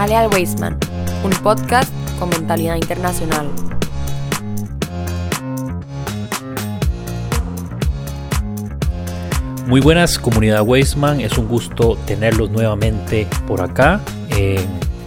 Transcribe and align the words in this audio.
Jale 0.00 0.16
al 0.16 0.30
un 1.24 1.30
podcast 1.42 1.92
con 2.18 2.30
mentalidad 2.30 2.76
internacional. 2.76 3.46
Muy 9.66 9.82
buenas 9.82 10.18
comunidad 10.18 10.62
Weisman, 10.62 11.20
es 11.20 11.36
un 11.36 11.48
gusto 11.48 11.98
tenerlos 12.06 12.48
nuevamente 12.48 13.26
por 13.46 13.60
acá, 13.60 14.00
eh, 14.30 14.64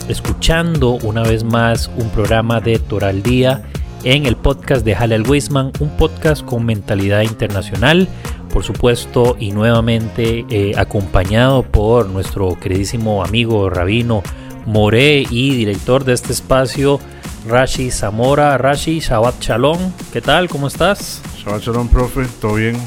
escuchando 0.10 1.00
una 1.02 1.24
vez 1.24 1.44
más 1.44 1.90
un 1.98 2.12
programa 2.12 2.62
de 2.62 2.78
Toral 2.78 3.24
Día 3.24 3.64
en 4.04 4.28
el 4.28 4.36
podcast 4.36 4.86
de 4.86 4.94
Jale 4.94 5.16
al 5.16 5.28
Weisman, 5.28 5.72
un 5.80 5.90
podcast 5.98 6.46
con 6.46 6.68
mentalidad 6.68 7.22
internacional 7.22 8.08
por 8.54 8.64
supuesto, 8.64 9.36
y 9.40 9.52
nuevamente 9.52 10.46
eh, 10.48 10.74
acompañado 10.78 11.64
por 11.64 12.08
nuestro 12.08 12.56
queridísimo 12.60 13.24
amigo 13.24 13.68
Rabino 13.68 14.22
More 14.66 15.26
y 15.30 15.56
director 15.56 16.06
de 16.06 16.14
este 16.14 16.34
espacio, 16.34 17.00
Rashi 17.48 17.92
Zamora. 17.92 18.58
Rashi, 18.58 19.00
Shabbat 19.00 19.42
Shalom, 19.42 19.92
¿qué 20.12 20.22
tal? 20.22 20.48
¿Cómo 20.48 20.68
estás? 20.68 21.22
Shabbat 21.38 21.62
Shalom, 21.62 21.90
profe, 21.90 22.26
¿todo 22.40 22.56
bien? 22.56 22.78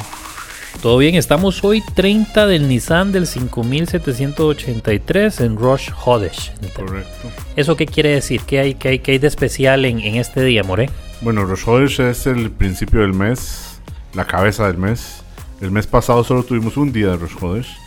Todo 0.80 0.98
bien, 0.98 1.14
estamos 1.14 1.64
hoy 1.64 1.82
30 1.94 2.46
del 2.46 2.68
Nissan 2.68 3.10
del 3.10 3.26
5783 3.26 5.40
en 5.40 5.56
Rosh 5.56 5.90
Hodesh. 6.04 6.52
Correcto. 6.74 7.30
¿Eso 7.56 7.76
qué 7.76 7.86
quiere 7.86 8.10
decir? 8.10 8.42
¿Qué 8.42 8.60
hay, 8.60 8.74
qué 8.74 8.90
hay, 8.90 8.98
qué 9.00 9.12
hay 9.12 9.18
de 9.18 9.26
especial 9.26 9.84
en, 9.84 10.00
en 10.00 10.16
este 10.16 10.44
día, 10.44 10.62
More? 10.62 10.88
Bueno, 11.22 11.44
Rosh 11.44 11.66
Hodesh 11.66 12.00
es 12.00 12.26
el 12.26 12.50
principio 12.50 13.00
del 13.00 13.14
mes, 13.14 13.80
la 14.14 14.26
cabeza 14.26 14.66
del 14.66 14.78
mes. 14.78 15.22
El 15.60 15.70
mes 15.70 15.86
pasado 15.86 16.22
solo 16.22 16.42
tuvimos 16.42 16.76
un 16.76 16.92
día 16.92 17.08
de 17.08 17.16
Rosh 17.16 17.36
Hodesh, 17.40 17.78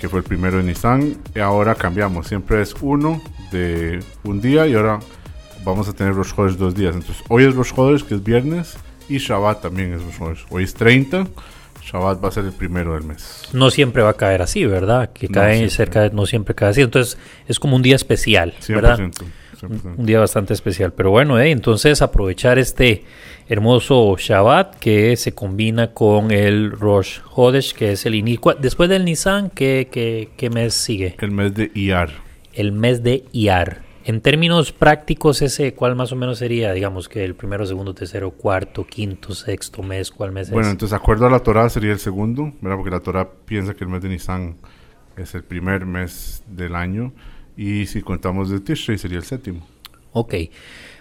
que 0.00 0.08
fue 0.08 0.18
el 0.20 0.24
primero 0.24 0.58
de 0.58 0.64
Nissan, 0.64 1.16
y 1.34 1.38
ahora 1.40 1.74
cambiamos. 1.74 2.26
Siempre 2.28 2.60
es 2.62 2.74
uno 2.80 3.20
de 3.50 4.00
un 4.24 4.40
día 4.40 4.66
y 4.66 4.74
ahora 4.74 4.98
vamos 5.64 5.88
a 5.88 5.92
tener 5.92 6.14
Rosh 6.14 6.32
Hodesh 6.36 6.56
dos 6.56 6.74
días. 6.74 6.94
Entonces, 6.94 7.22
hoy 7.28 7.44
es 7.44 7.54
Rosh 7.54 7.72
Hodesh, 7.74 8.04
que 8.04 8.14
es 8.16 8.22
viernes, 8.24 8.76
y 9.08 9.18
Shabbat 9.18 9.62
también 9.62 9.92
es 9.94 10.02
Rosh 10.02 10.20
Hodesh. 10.20 10.46
Hoy 10.50 10.64
es 10.64 10.74
30, 10.74 11.26
Shabbat 11.82 12.22
va 12.24 12.28
a 12.28 12.32
ser 12.32 12.44
el 12.44 12.52
primero 12.52 12.94
del 12.94 13.04
mes. 13.04 13.42
No 13.52 13.70
siempre 13.70 14.02
va 14.02 14.10
a 14.10 14.14
caer 14.14 14.42
así, 14.42 14.64
¿verdad? 14.66 15.12
Que 15.12 15.28
No 15.28 15.34
cae 15.34 15.56
siempre. 15.56 15.74
cerca 15.76 16.00
de, 16.02 16.10
no 16.10 16.26
siempre 16.26 16.54
cae 16.54 16.70
así. 16.70 16.80
Entonces, 16.82 17.18
es 17.46 17.58
como 17.60 17.76
un 17.76 17.82
día 17.82 17.96
especial, 17.96 18.54
100%. 18.60 18.74
¿verdad? 18.74 19.10
100%. 19.68 19.98
Un 19.98 20.06
día 20.06 20.20
bastante 20.20 20.54
especial. 20.54 20.92
Pero 20.92 21.10
bueno, 21.10 21.38
eh, 21.38 21.50
entonces 21.50 22.02
aprovechar 22.02 22.58
este 22.58 23.04
hermoso 23.48 24.16
Shabbat 24.18 24.76
que 24.78 25.16
se 25.16 25.32
combina 25.32 25.92
con 25.92 26.30
el 26.30 26.72
Rosh 26.72 27.18
Hodesh, 27.34 27.74
que 27.74 27.92
es 27.92 28.06
el 28.06 28.14
inicio. 28.14 28.56
Después 28.60 28.88
del 28.88 29.04
Nisan, 29.04 29.50
¿qué, 29.50 29.88
qué, 29.90 30.30
qué 30.36 30.50
mes 30.50 30.74
sigue? 30.74 31.16
El 31.20 31.30
mes 31.30 31.54
de 31.54 31.70
Iyar. 31.74 32.10
El 32.52 32.72
mes 32.72 33.02
de 33.02 33.24
Iyar. 33.32 33.82
En 34.06 34.20
términos 34.20 34.70
prácticos, 34.70 35.40
ese, 35.40 35.72
¿cuál 35.72 35.96
más 35.96 36.12
o 36.12 36.16
menos 36.16 36.38
sería? 36.38 36.74
Digamos 36.74 37.08
que 37.08 37.24
el 37.24 37.34
primero, 37.34 37.64
segundo, 37.64 37.94
tercero, 37.94 38.32
cuarto, 38.32 38.84
quinto, 38.86 39.34
sexto 39.34 39.82
mes, 39.82 40.10
¿cuál 40.10 40.30
mes 40.30 40.50
Bueno, 40.50 40.66
es? 40.66 40.72
entonces, 40.72 40.94
acuerdo 40.94 41.26
a 41.26 41.30
la 41.30 41.38
Torah 41.38 41.70
sería 41.70 41.92
el 41.92 41.98
segundo, 41.98 42.52
¿verdad? 42.60 42.76
Porque 42.76 42.90
la 42.90 43.00
Torah 43.00 43.30
piensa 43.46 43.72
que 43.72 43.84
el 43.84 43.88
mes 43.88 44.02
de 44.02 44.10
Nisan 44.10 44.56
es 45.16 45.34
el 45.34 45.42
primer 45.42 45.86
mes 45.86 46.44
del 46.46 46.74
año. 46.74 47.14
Y 47.56 47.86
si 47.86 48.02
contamos 48.02 48.50
de 48.50 48.60
Tishrei 48.60 48.98
sería 48.98 49.18
el 49.18 49.24
séptimo. 49.24 49.66
Ok. 50.12 50.34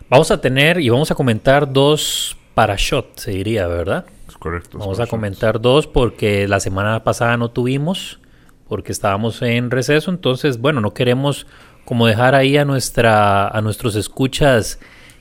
Vamos 0.09 0.31
a 0.31 0.41
tener 0.41 0.79
y 0.79 0.89
vamos 0.89 1.11
a 1.11 1.15
comentar 1.15 1.71
dos 1.71 2.37
parashot, 2.53 3.17
se 3.17 3.31
diría, 3.31 3.67
¿verdad? 3.67 4.05
Es 4.27 4.37
correcto. 4.37 4.77
Vamos 4.77 4.99
a 4.99 5.07
comentar 5.07 5.59
dos 5.59 5.87
porque 5.87 6.47
la 6.47 6.59
semana 6.59 7.03
pasada 7.03 7.37
no 7.37 7.49
tuvimos, 7.49 8.19
porque 8.67 8.91
estábamos 8.91 9.41
en 9.41 9.71
receso. 9.71 10.11
Entonces, 10.11 10.59
bueno, 10.59 10.81
no 10.81 10.93
queremos 10.93 11.47
como 11.85 12.07
dejar 12.07 12.35
ahí 12.35 12.57
a, 12.57 12.65
nuestra, 12.65 13.47
a 13.47 13.61
nuestros 13.61 13.95
escuchas 13.95 14.79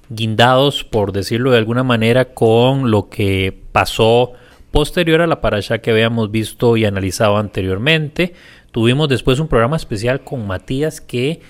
guindados, 0.08 0.84
por 0.84 1.12
decirlo 1.12 1.50
de 1.50 1.58
alguna 1.58 1.82
manera, 1.82 2.34
con 2.34 2.90
lo 2.90 3.08
que 3.08 3.56
pasó 3.72 4.32
posterior 4.70 5.20
a 5.20 5.26
la 5.26 5.40
parasha 5.40 5.78
que 5.78 5.90
habíamos 5.90 6.30
visto 6.30 6.76
y 6.76 6.84
analizado 6.84 7.36
anteriormente. 7.36 8.34
Tuvimos 8.72 9.08
después 9.08 9.38
un 9.38 9.48
programa 9.48 9.76
especial 9.76 10.24
con 10.24 10.46
Matías 10.46 11.00
que 11.00 11.40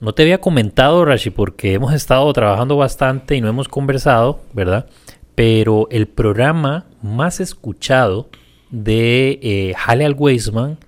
no 0.00 0.14
te 0.14 0.22
había 0.22 0.40
comentado, 0.40 1.04
Rashi, 1.04 1.30
porque 1.30 1.74
hemos 1.74 1.92
estado 1.92 2.32
trabajando 2.32 2.76
bastante 2.76 3.36
y 3.36 3.40
no 3.40 3.48
hemos 3.48 3.68
conversado, 3.68 4.40
¿verdad? 4.54 4.86
Pero 5.34 5.88
el 5.90 6.06
programa 6.06 6.86
más 7.02 7.40
escuchado 7.40 8.28
de 8.70 9.38
eh, 9.42 9.74
al 9.86 10.14
Weisman 10.14 10.78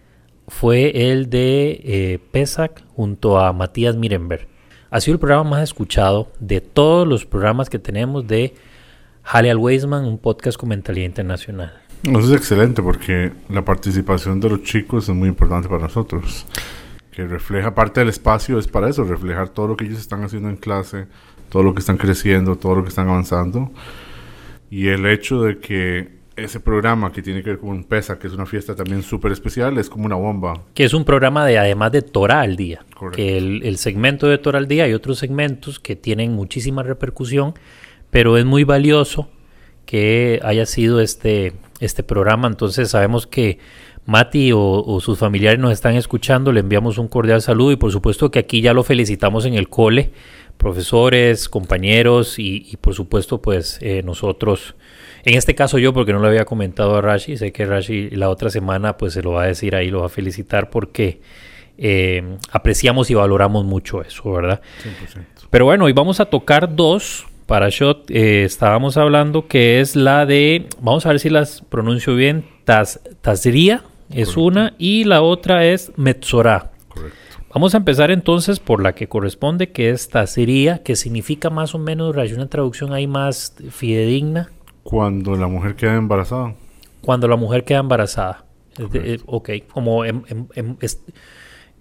fue 0.48 1.10
el 1.12 1.30
de 1.30 1.80
eh, 1.84 2.18
Pesach 2.30 2.82
junto 2.94 3.38
a 3.38 3.52
Matías 3.52 3.96
Mirenberg. 3.96 4.48
Ha 4.90 5.00
sido 5.00 5.14
el 5.14 5.20
programa 5.20 5.50
más 5.50 5.62
escuchado 5.62 6.28
de 6.40 6.60
todos 6.60 7.06
los 7.06 7.26
programas 7.26 7.70
que 7.70 7.78
tenemos 7.78 8.26
de 8.26 8.54
Hale 9.22 9.50
al 9.50 9.58
Weisman, 9.58 10.04
un 10.04 10.18
podcast 10.18 10.58
con 10.58 10.68
mentalidad 10.68 11.06
internacional. 11.06 11.89
Eso 12.03 12.19
es 12.19 12.33
excelente 12.33 12.83
porque 12.83 13.33
la 13.49 13.65
participación 13.65 14.41
de 14.41 14.49
los 14.50 14.62
chicos 14.62 15.09
es 15.09 15.15
muy 15.15 15.28
importante 15.28 15.69
para 15.69 15.83
nosotros. 15.83 16.47
Que 17.12 17.27
refleja 17.27 17.75
parte 17.75 18.00
del 18.00 18.09
espacio, 18.09 18.59
es 18.59 18.69
para 18.69 18.88
eso, 18.88 19.05
reflejar 19.05 19.50
todo 19.50 19.69
lo 19.69 19.77
que 19.77 19.84
ellos 19.84 19.99
están 19.99 20.25
haciendo 20.25 20.49
en 20.49 20.56
clase, 20.56 21.06
todo 21.50 21.62
lo 21.62 21.75
que 21.75 21.81
están 21.81 21.99
creciendo, 21.99 22.56
todo 22.56 22.77
lo 22.77 22.83
que 22.83 22.88
están 22.88 23.09
avanzando. 23.09 23.71
Y 24.71 24.88
el 24.88 25.05
hecho 25.06 25.43
de 25.43 25.59
que 25.59 26.21
ese 26.37 26.61
programa 26.61 27.12
que 27.12 27.21
tiene 27.21 27.43
que 27.43 27.50
ver 27.50 27.59
con 27.59 27.84
PESA, 27.84 28.19
que 28.19 28.28
es 28.28 28.32
una 28.32 28.47
fiesta 28.47 28.75
también 28.75 29.03
súper 29.03 29.32
especial, 29.32 29.77
es 29.77 29.91
como 29.91 30.06
una 30.06 30.15
bomba. 30.15 30.62
Que 30.72 30.84
es 30.84 30.94
un 30.94 31.05
programa 31.05 31.44
de 31.44 31.59
además 31.59 31.93
de 31.93 32.00
Torah 32.00 32.41
al 32.41 32.56
día. 32.56 32.84
Correcto. 32.94 33.17
Que 33.17 33.37
el, 33.37 33.62
el 33.65 33.77
segmento 33.77 34.27
de 34.27 34.38
Torah 34.38 34.59
al 34.59 34.69
día 34.69 34.88
y 34.88 34.94
otros 34.94 35.19
segmentos 35.19 35.81
que 35.81 35.97
tienen 35.97 36.32
muchísima 36.32 36.82
repercusión, 36.82 37.55
pero 38.11 38.38
es 38.38 38.47
muy 38.47 38.65
valioso 38.65 39.28
que 39.84 40.41
haya 40.43 40.67
sido 40.67 41.00
este, 41.00 41.53
este 41.80 42.02
programa. 42.02 42.46
Entonces 42.48 42.91
sabemos 42.91 43.26
que 43.26 43.58
Mati 44.06 44.52
o, 44.52 44.60
o 44.60 45.00
sus 45.00 45.18
familiares 45.18 45.58
nos 45.58 45.72
están 45.72 45.94
escuchando, 45.94 46.52
le 46.52 46.60
enviamos 46.60 46.98
un 46.98 47.08
cordial 47.08 47.42
saludo 47.42 47.72
y 47.72 47.76
por 47.76 47.92
supuesto 47.92 48.30
que 48.30 48.38
aquí 48.38 48.60
ya 48.60 48.72
lo 48.72 48.82
felicitamos 48.82 49.44
en 49.44 49.54
el 49.54 49.68
cole, 49.68 50.10
profesores, 50.56 51.48
compañeros 51.48 52.38
y, 52.38 52.66
y 52.70 52.76
por 52.76 52.94
supuesto 52.94 53.40
pues 53.40 53.78
eh, 53.82 54.02
nosotros, 54.04 54.74
en 55.24 55.36
este 55.36 55.54
caso 55.54 55.78
yo 55.78 55.92
porque 55.92 56.12
no 56.12 56.19
lo 56.19 56.28
había 56.28 56.44
comentado 56.44 56.96
a 56.96 57.00
Rashi, 57.00 57.36
sé 57.36 57.52
que 57.52 57.66
Rashi 57.66 58.10
la 58.10 58.30
otra 58.30 58.50
semana 58.50 58.96
pues 58.96 59.12
se 59.12 59.22
lo 59.22 59.32
va 59.32 59.44
a 59.44 59.46
decir 59.46 59.74
ahí, 59.74 59.90
lo 59.90 60.00
va 60.00 60.06
a 60.06 60.10
felicitar 60.10 60.70
porque 60.70 61.20
eh, 61.78 62.36
apreciamos 62.52 63.10
y 63.10 63.14
valoramos 63.14 63.64
mucho 63.64 64.02
eso, 64.02 64.30
¿verdad? 64.32 64.60
100%. 65.16 65.24
Pero 65.50 65.64
bueno, 65.64 65.86
hoy 65.86 65.92
vamos 65.92 66.20
a 66.20 66.26
tocar 66.26 66.74
dos 66.76 67.26
parashot. 67.50 68.09
Eh, 68.11 68.44
estábamos 68.44 68.97
hablando 68.97 69.47
que 69.49 69.81
es 69.81 69.97
la 69.97 70.25
de, 70.25 70.66
vamos 70.81 71.05
a 71.05 71.09
ver 71.11 71.19
si 71.21 71.28
las 71.31 71.62
pronuncio 71.69 72.15
bien, 72.15 72.44
Taz, 72.65 73.00
Tazria 73.21 73.83
es 74.11 74.28
Correcto. 74.31 74.43
una 74.43 74.75
y 74.78 75.05
la 75.05 75.21
otra 75.22 75.65
es 75.66 75.93
Metzorah. 75.97 76.71
Correcto. 76.88 77.16
Vamos 77.53 77.75
a 77.75 77.78
empezar 77.78 78.12
entonces 78.12 78.61
por 78.61 78.81
la 78.81 78.94
que 78.94 79.09
corresponde, 79.09 79.71
que 79.72 79.91
es 79.91 80.09
Tazria, 80.09 80.78
que 80.84 80.94
significa 80.94 81.50
más 81.50 81.75
o 81.75 81.78
menos, 81.78 82.16
hay 82.16 82.33
una 82.33 82.47
traducción 82.49 82.93
ahí 82.93 83.09
más 83.09 83.55
fidedigna, 83.71 84.50
Cuando 84.84 85.34
la 85.37 85.49
mujer 85.49 85.75
queda 85.75 85.97
embarazada. 85.97 86.55
cuando 87.00 87.27
la 87.27 87.34
mujer 87.37 87.65
queda 87.65 87.78
embarazada. 87.81 88.44
Correcto. 88.77 88.99
eh, 89.05 89.19
ok, 89.27 89.50
como 89.72 90.05
em- 90.05 90.22
em- 90.28 90.47
em- 90.55 90.77
es- 90.81 91.03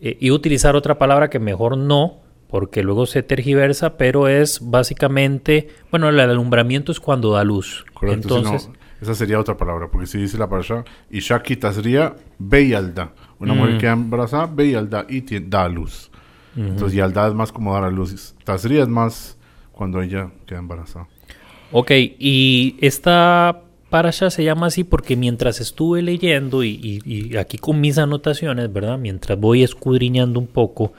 eh, 0.02 0.18
iba 0.20 0.34
a 0.34 0.38
utilizar 0.38 0.76
otra 0.76 0.98
palabra 0.98 1.30
que 1.30 1.38
mejor 1.40 1.78
no, 1.78 2.18
porque 2.50 2.82
luego 2.84 3.06
se 3.06 3.22
tergiversa, 3.24 3.96
pero 3.98 4.28
es 4.28 4.60
básicamente, 4.62 5.68
bueno, 5.92 6.10
el 6.10 6.20
alumbramiento 6.20 6.92
es 6.92 7.00
cuando 7.00 7.32
da 7.34 7.44
luz. 7.44 7.86
Correcto. 7.94 8.28
si 8.30 8.34
no, 8.44 8.50
Entonces, 8.52 8.70
esa 9.02 9.16
sería 9.16 9.40
otra 9.40 9.56
palabra, 9.56 9.88
porque 9.92 10.08
si 10.08 10.18
dice 10.18 10.38
la 10.38 10.50
parasha, 10.50 10.84
Isha 11.10 11.42
Tazria 11.60 12.16
Beyalda. 12.38 13.14
Una 13.40 13.54
mujer 13.54 13.76
Mm. 13.76 13.78
queda 13.78 13.92
embarazada, 13.94 14.48
Beyalda, 14.48 15.06
y 15.08 15.22
da 15.40 15.64
a 15.66 15.70
luz. 15.70 16.10
Entonces, 16.58 16.94
Yalda 16.94 17.28
es 17.28 17.34
más 17.34 17.52
como 17.54 17.74
dar 17.74 17.84
a 17.86 17.90
luz. 17.92 18.36
Tazria 18.44 18.82
es 18.82 18.90
más 18.90 19.38
cuando 19.72 20.02
ella 20.02 20.30
queda 20.46 20.60
embarazada. 20.60 21.08
ok, 21.72 21.92
y 22.18 22.76
esta 22.82 23.62
parasha 23.92 24.30
se 24.32 24.44
llama 24.44 24.68
así 24.68 24.84
porque 24.84 25.16
mientras 25.16 25.62
estuve 25.62 26.02
leyendo 26.02 26.64
y, 26.64 26.80
y- 27.06 27.34
y 27.34 27.38
aquí 27.38 27.58
con 27.60 27.80
mis 27.80 27.98
anotaciones, 28.00 28.74
¿verdad? 28.74 28.98
Mientras 28.98 29.40
voy 29.40 29.64
escudriñando 29.64 30.40
un 30.40 30.48
poco, 30.48 30.94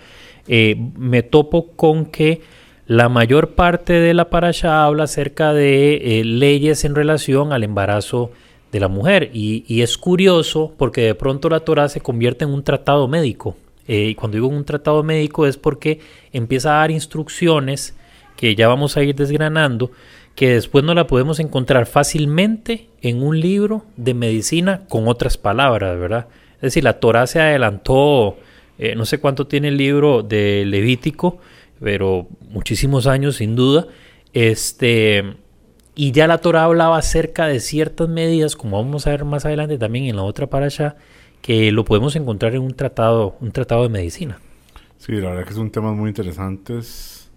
eh, 0.53 0.75
me 0.97 1.23
topo 1.23 1.69
con 1.77 2.07
que 2.07 2.41
la 2.89 3.09
mayor 3.09 3.51
parte 3.55 3.93
de 3.93 4.15
la 4.15 4.31
parasha 4.31 4.85
habla 4.85 5.05
acerca 5.05 5.53
de 5.53 6.19
eh, 6.19 6.25
leyes 6.25 6.85
en 6.85 6.97
relación 6.97 7.53
al 7.53 7.63
embarazo 7.63 8.33
de 8.73 8.81
la 8.81 8.89
mujer. 8.89 9.31
Y, 9.33 9.81
es 9.81 9.97
curioso 9.97 10.75
porque 10.77 11.03
de 11.03 11.15
pronto 11.15 11.49
la 11.49 11.61
Torah 11.61 11.89
se 11.89 12.01
convierte 12.01 12.45
en 12.45 12.51
un 12.51 12.65
tratado 12.65 13.07
médico. 13.07 13.57
Eh, 13.87 14.09
y 14.09 14.15
cuando 14.17 14.39
digo 14.39 14.49
un 14.49 14.65
tratado 14.65 15.05
médico 15.05 15.47
es 15.47 15.57
porque 15.57 16.01
empieza 16.33 16.71
a 16.71 16.81
dar 16.81 16.91
instrucciones 16.91 17.95
que 18.37 18.57
ya 18.57 18.67
vamos 18.67 18.97
a 18.97 19.05
ir 19.05 19.15
desgranando, 19.15 19.93
que 20.35 20.55
después 20.55 20.83
no 20.83 20.95
la 20.95 21.07
podemos 21.07 21.39
encontrar 21.39 21.87
fácilmente 21.87 22.89
en 23.03 23.23
un 23.23 23.39
libro 23.39 23.85
de 23.97 24.15
medicina 24.15 24.81
con 24.89 25.07
otras 25.07 25.39
palabras, 25.39 25.97
¿verdad? 25.97 26.27
Es 26.57 26.63
decir, 26.63 26.83
la 26.83 26.99
Torah 26.99 27.29
se 27.29 27.41
adelantó 27.41 28.37
eh, 28.83 28.95
no 28.97 29.05
sé 29.05 29.19
cuánto 29.19 29.47
tiene 29.47 29.69
el 29.69 29.77
libro 29.77 30.23
de 30.23 30.65
Levítico, 30.65 31.37
pero 31.81 32.27
muchísimos 32.49 33.07
años 33.07 33.37
sin 33.37 33.55
duda. 33.55 33.87
Este, 34.33 35.37
y 35.95 36.13
ya 36.13 36.27
la 36.27 36.39
Torah 36.39 36.65
hablaba 36.65 36.97
acerca 36.97 37.47
de 37.47 37.61
ciertas 37.61 38.09
medidas, 38.09 38.57
como 38.57 38.83
vamos 38.83 39.07
a 39.07 39.11
ver 39.11 39.27
más 39.27 39.45
adelante 39.45 39.77
también 39.77 40.07
en 40.07 40.17
la 40.17 40.23
otra 40.23 40.47
para 40.47 40.65
allá, 40.65 40.97
que 41.43 41.71
lo 41.73 41.85
podemos 41.85 42.17
encontrar 42.17 42.55
en 42.55 42.63
un 42.63 42.73
tratado, 42.73 43.37
un 43.43 43.53
tratado 43.53 43.83
de 43.83 43.91
medicina. 43.91 44.39
Sí, 44.97 45.13
la 45.13 45.29
verdad 45.29 45.45
que 45.45 45.53
son 45.53 45.71
temas 45.71 45.95
muy 45.95 46.09
interesantes. 46.09 47.31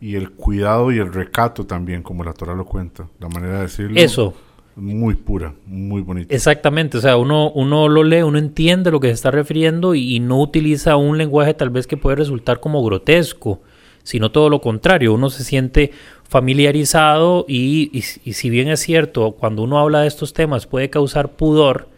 Y 0.00 0.16
el 0.16 0.30
cuidado 0.30 0.90
y 0.90 0.98
el 0.98 1.12
recato 1.12 1.66
también, 1.66 2.02
como 2.02 2.24
la 2.24 2.32
Torah 2.32 2.54
lo 2.54 2.64
cuenta, 2.64 3.06
la 3.20 3.28
manera 3.28 3.56
de 3.56 3.62
decirlo. 3.62 4.00
Eso. 4.00 4.34
Muy 4.80 5.14
pura, 5.14 5.54
muy 5.66 6.00
bonita. 6.00 6.34
Exactamente, 6.34 6.96
o 6.96 7.00
sea, 7.02 7.18
uno, 7.18 7.50
uno 7.50 7.86
lo 7.88 8.02
lee, 8.02 8.22
uno 8.22 8.38
entiende 8.38 8.90
lo 8.90 8.98
que 8.98 9.08
se 9.08 9.14
está 9.14 9.30
refiriendo 9.30 9.94
y, 9.94 10.20
no 10.20 10.40
utiliza 10.40 10.96
un 10.96 11.18
lenguaje 11.18 11.52
tal 11.52 11.68
vez 11.68 11.86
que 11.86 11.98
puede 11.98 12.16
resultar 12.16 12.60
como 12.60 12.82
grotesco, 12.82 13.60
sino 14.02 14.30
todo 14.30 14.48
lo 14.48 14.62
contrario, 14.62 15.12
uno 15.12 15.28
se 15.28 15.44
siente 15.44 15.92
familiarizado 16.26 17.44
y, 17.46 17.90
y, 17.92 18.02
y 18.24 18.32
si 18.32 18.48
bien 18.48 18.68
es 18.68 18.80
cierto, 18.80 19.32
cuando 19.32 19.62
uno 19.64 19.78
habla 19.78 20.00
de 20.00 20.08
estos 20.08 20.32
temas 20.32 20.66
puede 20.66 20.88
causar 20.88 21.32
pudor, 21.32 21.88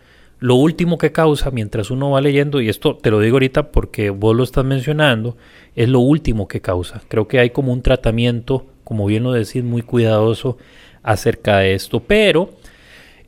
lo 0.40 0.56
último 0.56 0.98
que 0.98 1.12
causa 1.12 1.52
mientras 1.52 1.92
uno 1.92 2.10
va 2.10 2.20
leyendo, 2.20 2.60
y 2.60 2.68
esto 2.68 2.96
te 2.96 3.12
lo 3.12 3.20
digo 3.20 3.36
ahorita 3.36 3.70
porque 3.70 4.10
vos 4.10 4.34
lo 4.34 4.42
estás 4.42 4.64
mencionando, 4.64 5.36
es 5.76 5.88
lo 5.88 6.00
último 6.00 6.48
que 6.48 6.60
causa. 6.60 7.00
Creo 7.06 7.28
que 7.28 7.38
hay 7.38 7.50
como 7.50 7.72
un 7.72 7.82
tratamiento, 7.82 8.66
como 8.82 9.06
bien 9.06 9.22
lo 9.22 9.30
decís, 9.30 9.62
muy 9.62 9.82
cuidadoso 9.82 10.58
acerca 11.04 11.58
de 11.58 11.74
esto. 11.74 12.00
Pero 12.00 12.50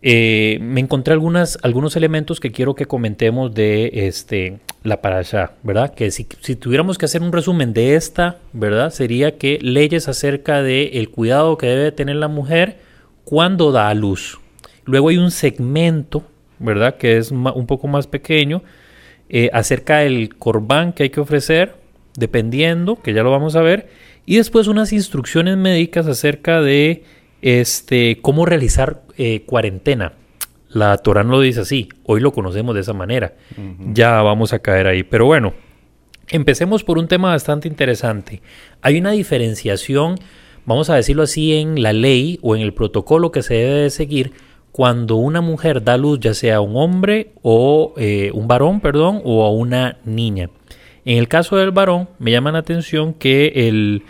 eh, 0.07 0.59
me 0.61 0.81
encontré 0.81 1.15
algunos 1.15 1.97
elementos 1.97 2.39
que 2.39 2.53
quiero 2.53 2.75
que 2.75 2.87
comentemos 2.87 3.55
de 3.55 3.91
este, 4.07 4.59
la 4.83 5.01
parasha, 5.01 5.53
¿verdad? 5.63 5.95
Que 5.95 6.11
si, 6.11 6.29
si, 6.41 6.55
tuviéramos 6.55 6.99
que 6.99 7.07
hacer 7.07 7.23
un 7.23 7.33
resumen 7.33 7.73
de 7.73 7.97
esta, 7.97 8.37
¿verdad? 8.53 8.91
Sería 8.91 9.39
que 9.39 9.59
leyes 9.63 10.07
acerca 10.07 10.63
del 10.63 10.91
el 10.93 11.11
cuidado 11.11 11.59
que 11.59 11.67
debe 11.67 11.91
tener 11.91 12.17
la 12.17 12.29
mujer 12.29 12.79
cuando 13.25 13.73
da 13.73 13.89
a 13.89 13.95
luz. 13.95 14.39
Luego 14.85 15.09
hay 15.09 15.17
un 15.17 15.31
segmento 15.31 16.25
¿verdad? 16.59 16.97
Que 16.97 17.19
es 17.19 17.31
un 17.31 17.67
poco 17.67 17.89
más 17.89 18.07
pequeño, 18.07 18.63
eh, 19.29 19.51
acerca 19.53 19.99
del 19.99 20.37
corbán 20.37 20.93
que 20.93 21.05
hay 21.05 21.11
que 21.11 21.21
ofrecer, 21.21 21.75
dependiendo, 22.17 23.01
que 23.01 23.13
ya 23.13 23.23
lo 23.23 23.31
vamos 23.31 23.57
a 23.57 23.63
ver, 23.63 23.89
y 24.27 24.37
después 24.37 24.69
unas 24.69 24.93
instrucciones 24.93 25.57
médicas 25.57 26.07
acerca 26.07 26.61
de 26.61 27.05
este, 27.45 28.21
cómo 28.23 28.47
realizar 28.47 29.03
eh, 29.19 29.45
cuarentena. 29.45 30.15
La 30.71 30.97
Torah 30.97 31.23
no 31.23 31.33
lo 31.33 31.41
dice 31.41 31.61
así, 31.61 31.91
hoy 32.05 32.21
lo 32.21 32.33
conocemos 32.33 32.75
de 32.75 32.81
esa 32.81 32.95
manera, 32.95 33.35
uh 33.57 33.61
-huh. 33.61 33.93
ya 33.93 34.23
vamos 34.23 34.55
a 34.55 34.59
caer 34.61 34.87
ahí, 34.87 35.03
pero 35.03 35.27
bueno, 35.27 35.53
empecemos 36.29 36.83
por 36.83 36.99
un 36.99 37.07
tema 37.07 37.29
bastante 37.29 37.69
interesante. 37.69 38.41
Hay 38.81 38.97
una 38.97 39.13
diferenciación, 39.13 40.17
vamos 40.65 40.89
a 40.89 40.97
decirlo 40.97 41.23
así, 41.23 41.53
en 41.53 41.83
la 41.83 41.93
ley 41.93 42.39
o 42.41 42.57
en 42.57 42.63
el 42.63 42.73
protocolo 42.73 43.31
que 43.31 43.43
se 43.43 43.55
debe 43.55 43.83
de 43.83 43.91
seguir 43.91 44.33
cuando 44.73 45.17
una 45.17 45.43
mujer 45.43 45.85
da 45.85 45.99
luz, 45.99 46.21
ya 46.21 46.33
sea 46.33 46.57
a 46.57 46.61
un 46.61 46.77
hombre 46.77 47.33
o 47.43 47.93
eh, 47.99 48.31
un 48.33 48.49
varón, 48.49 48.81
perdón, 48.81 49.21
o 49.23 49.45
a 49.45 49.53
una 49.53 49.99
niña. 50.05 50.49
En 51.05 51.19
el 51.19 51.29
caso 51.29 51.57
del 51.57 51.73
varón, 51.73 52.09
me 52.19 52.31
llama 52.31 52.51
la 52.53 52.61
atención 52.61 53.13
que 53.13 53.69
el, 53.69 54.03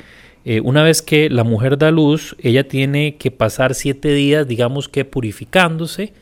eh, 0.45 0.61
una 0.61 0.83
vez 0.83 1.03
que 1.03 1.31
la 1.31 1.45
mujer 1.45 1.79
da 1.79 1.91
luz, 1.91 2.37
ella 2.39 2.69
tiene 2.69 3.17
que 3.17 3.31
pasar 3.31 3.75
siete 3.75 4.13
días, 4.13 4.47
digamos 4.47 4.89
que 4.89 5.05
purificándose, 5.05 6.13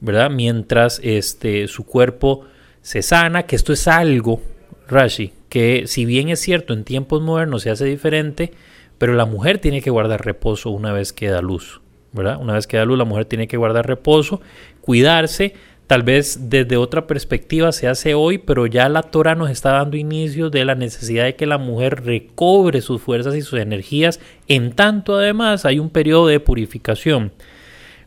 ¿verdad? 0.00 0.30
Mientras 0.30 1.00
este, 1.02 1.66
su 1.68 1.84
cuerpo 1.84 2.44
se 2.80 3.02
sana, 3.02 3.44
que 3.44 3.56
esto 3.56 3.72
es 3.72 3.88
algo, 3.88 4.40
Rashi, 4.88 5.32
que 5.48 5.84
si 5.86 6.04
bien 6.04 6.28
es 6.28 6.40
cierto, 6.40 6.74
en 6.74 6.84
tiempos 6.84 7.22
modernos 7.22 7.62
se 7.62 7.70
hace 7.70 7.84
diferente, 7.84 8.52
pero 8.98 9.14
la 9.14 9.26
mujer 9.26 9.58
tiene 9.58 9.82
que 9.82 9.90
guardar 9.90 10.24
reposo 10.24 10.70
una 10.70 10.92
vez 10.92 11.12
que 11.12 11.28
da 11.28 11.42
luz. 11.42 11.80
¿verdad? 12.12 12.38
Una 12.40 12.54
vez 12.54 12.66
que 12.66 12.76
da 12.76 12.84
luz, 12.84 12.98
la 12.98 13.04
mujer 13.04 13.24
tiene 13.24 13.48
que 13.48 13.56
guardar 13.56 13.86
reposo, 13.86 14.40
cuidarse. 14.80 15.54
Tal 15.92 16.04
vez 16.04 16.48
desde 16.48 16.78
otra 16.78 17.06
perspectiva 17.06 17.70
se 17.70 17.86
hace 17.86 18.14
hoy, 18.14 18.38
pero 18.38 18.64
ya 18.64 18.88
la 18.88 19.02
Torah 19.02 19.34
nos 19.34 19.50
está 19.50 19.72
dando 19.72 19.98
inicio 19.98 20.48
de 20.48 20.64
la 20.64 20.74
necesidad 20.74 21.24
de 21.24 21.36
que 21.36 21.44
la 21.44 21.58
mujer 21.58 22.06
recobre 22.06 22.80
sus 22.80 23.02
fuerzas 23.02 23.36
y 23.36 23.42
sus 23.42 23.60
energías. 23.60 24.18
En 24.48 24.72
tanto, 24.72 25.16
además, 25.16 25.66
hay 25.66 25.78
un 25.78 25.90
periodo 25.90 26.28
de 26.28 26.40
purificación. 26.40 27.32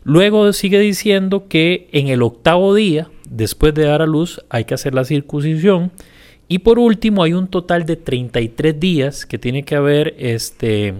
Luego 0.02 0.52
sigue 0.52 0.80
diciendo 0.80 1.46
que 1.46 1.88
en 1.92 2.08
el 2.08 2.22
octavo 2.22 2.74
día, 2.74 3.08
después 3.30 3.72
de 3.72 3.84
dar 3.84 4.02
a 4.02 4.06
luz, 4.06 4.44
hay 4.48 4.64
que 4.64 4.74
hacer 4.74 4.92
la 4.92 5.04
circuncisión. 5.04 5.92
Y 6.48 6.58
por 6.58 6.80
último, 6.80 7.22
hay 7.22 7.34
un 7.34 7.46
total 7.46 7.86
de 7.86 7.94
33 7.94 8.80
días 8.80 9.26
que 9.26 9.38
tiene 9.38 9.64
que 9.64 9.76
haber 9.76 10.16
este, 10.18 10.88
eh, 10.88 10.92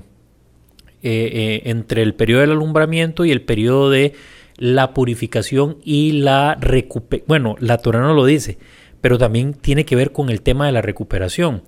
eh, 1.02 1.62
entre 1.64 2.02
el 2.02 2.14
periodo 2.14 2.42
del 2.42 2.52
alumbramiento 2.52 3.24
y 3.24 3.32
el 3.32 3.42
periodo 3.42 3.90
de 3.90 4.12
la 4.58 4.94
purificación 4.94 5.78
y 5.84 6.12
la 6.12 6.54
recuperación. 6.54 7.26
Bueno, 7.26 7.56
la 7.60 7.78
Torah 7.78 8.00
no 8.00 8.14
lo 8.14 8.24
dice, 8.24 8.58
pero 9.00 9.18
también 9.18 9.54
tiene 9.54 9.84
que 9.84 9.96
ver 9.96 10.12
con 10.12 10.30
el 10.30 10.42
tema 10.42 10.66
de 10.66 10.72
la 10.72 10.82
recuperación. 10.82 11.62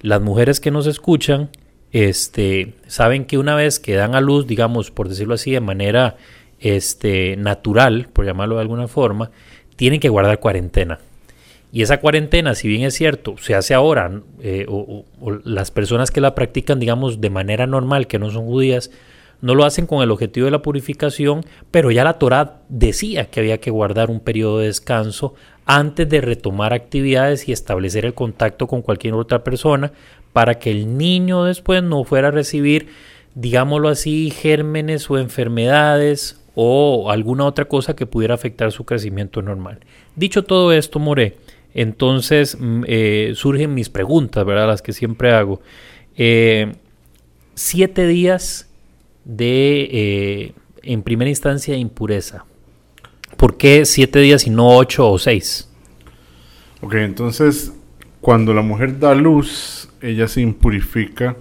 Las 0.00 0.20
mujeres 0.20 0.60
que 0.60 0.70
nos 0.70 0.86
escuchan 0.86 1.50
este, 1.92 2.74
saben 2.86 3.24
que 3.24 3.38
una 3.38 3.54
vez 3.54 3.78
que 3.80 3.94
dan 3.94 4.14
a 4.14 4.20
luz, 4.20 4.46
digamos, 4.46 4.90
por 4.90 5.08
decirlo 5.08 5.34
así, 5.34 5.50
de 5.50 5.60
manera 5.60 6.16
este, 6.60 7.36
natural, 7.36 8.08
por 8.12 8.24
llamarlo 8.24 8.56
de 8.56 8.62
alguna 8.62 8.88
forma, 8.88 9.30
tienen 9.76 10.00
que 10.00 10.08
guardar 10.08 10.38
cuarentena. 10.40 10.98
Y 11.72 11.82
esa 11.82 12.00
cuarentena, 12.00 12.54
si 12.54 12.66
bien 12.66 12.82
es 12.82 12.94
cierto, 12.94 13.36
se 13.38 13.54
hace 13.54 13.74
ahora, 13.74 14.22
eh, 14.42 14.66
o, 14.68 15.04
o, 15.20 15.30
las 15.44 15.70
personas 15.70 16.10
que 16.10 16.20
la 16.20 16.34
practican, 16.34 16.80
digamos, 16.80 17.20
de 17.20 17.30
manera 17.30 17.66
normal, 17.66 18.08
que 18.08 18.18
no 18.18 18.30
son 18.30 18.46
judías, 18.46 18.90
no 19.40 19.54
lo 19.54 19.64
hacen 19.64 19.86
con 19.86 20.02
el 20.02 20.10
objetivo 20.10 20.46
de 20.46 20.50
la 20.50 20.62
purificación, 20.62 21.44
pero 21.70 21.90
ya 21.90 22.04
la 22.04 22.18
Torá 22.18 22.62
decía 22.68 23.26
que 23.26 23.40
había 23.40 23.58
que 23.58 23.70
guardar 23.70 24.10
un 24.10 24.20
periodo 24.20 24.58
de 24.58 24.66
descanso 24.66 25.34
antes 25.66 26.08
de 26.08 26.20
retomar 26.20 26.72
actividades 26.72 27.48
y 27.48 27.52
establecer 27.52 28.04
el 28.04 28.14
contacto 28.14 28.66
con 28.66 28.82
cualquier 28.82 29.14
otra 29.14 29.44
persona 29.44 29.92
para 30.32 30.58
que 30.58 30.70
el 30.70 30.96
niño 30.96 31.44
después 31.44 31.82
no 31.82 32.04
fuera 32.04 32.28
a 32.28 32.32
recibir, 32.32 32.88
digámoslo 33.34 33.88
así, 33.88 34.30
gérmenes 34.30 35.10
o 35.10 35.18
enfermedades 35.18 36.40
o 36.54 37.10
alguna 37.10 37.44
otra 37.44 37.66
cosa 37.66 37.94
que 37.94 38.06
pudiera 38.06 38.34
afectar 38.34 38.72
su 38.72 38.84
crecimiento 38.84 39.42
normal. 39.42 39.80
Dicho 40.16 40.44
todo 40.44 40.72
esto, 40.72 40.98
More, 40.98 41.36
entonces 41.74 42.58
eh, 42.86 43.32
surgen 43.34 43.74
mis 43.74 43.88
preguntas, 43.88 44.44
¿verdad? 44.44 44.66
Las 44.66 44.82
que 44.82 44.92
siempre 44.92 45.32
hago. 45.32 45.60
Eh, 46.16 46.72
siete 47.54 48.06
días 48.06 48.69
de, 49.24 49.88
eh, 49.90 50.52
en 50.82 51.02
primera 51.02 51.28
instancia, 51.28 51.76
impureza. 51.76 52.44
¿Por 53.36 53.56
qué 53.56 53.84
siete 53.84 54.18
días 54.20 54.46
y 54.46 54.50
no 54.50 54.76
ocho 54.76 55.10
o 55.10 55.18
seis? 55.18 55.68
Ok, 56.82 56.94
entonces, 56.94 57.72
cuando 58.20 58.52
la 58.54 58.62
mujer 58.62 58.98
da 58.98 59.14
luz, 59.14 59.88
ella 60.00 60.28
se 60.28 60.40
impurifica 60.40 61.36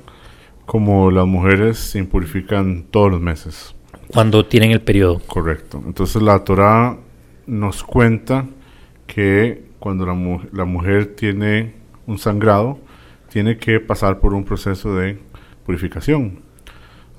como 0.69 1.09
las 1.09 1.25
mujeres 1.25 1.79
se 1.79 1.97
impurifican 1.97 2.83
todos 2.91 3.09
los 3.09 3.19
meses. 3.19 3.73
Cuando 4.13 4.45
tienen 4.45 4.69
el 4.69 4.81
periodo. 4.81 5.19
Correcto. 5.25 5.81
Entonces 5.83 6.21
la 6.21 6.43
Torah 6.43 6.95
nos 7.47 7.83
cuenta 7.83 8.45
que 9.07 9.63
cuando 9.79 10.05
la, 10.05 10.13
mu 10.13 10.41
la, 10.51 10.65
mujer 10.65 11.15
tiene 11.15 11.73
un 12.05 12.19
sangrado, 12.19 12.77
tiene 13.31 13.57
que 13.57 13.79
pasar 13.79 14.19
por 14.19 14.35
un 14.35 14.45
proceso 14.45 14.95
de 14.95 15.17
purificación. 15.65 16.43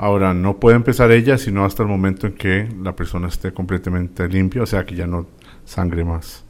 Ahora, 0.03 0.33
no 0.33 0.59
puede 0.59 0.77
empezar 0.77 1.13
ella 1.13 1.37
sino 1.37 1.67
hasta 1.67 1.83
el 1.83 1.89
momento 1.91 2.27
en 2.27 2.33
que 2.33 2.67
la 2.83 2.97
persona 2.97 3.29
esté 3.29 3.53
completamente 3.53 4.27
limpia, 4.31 4.63
o 4.63 4.67
sea, 4.67 4.87
que 4.87 4.95
ya 4.95 5.07
no 5.07 5.27
sangre 5.67 6.05
más. 6.05 6.43